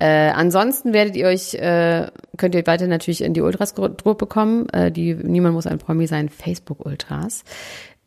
[0.00, 2.06] Äh, ansonsten werdet ihr euch, äh,
[2.36, 4.68] könnt ihr weiter natürlich in die Ultras-Gruppe kommen.
[4.70, 7.42] Äh, die Niemand muss ein Promi sein, Facebook-Ultras.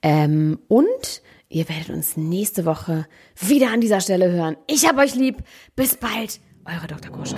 [0.02, 4.56] Ähm, und ihr werdet uns nächste Woche wieder an dieser Stelle hören.
[4.68, 5.44] Ich hab euch lieb.
[5.76, 6.40] Bis bald.
[6.66, 7.12] Eure Dr.
[7.12, 7.38] Kuschka.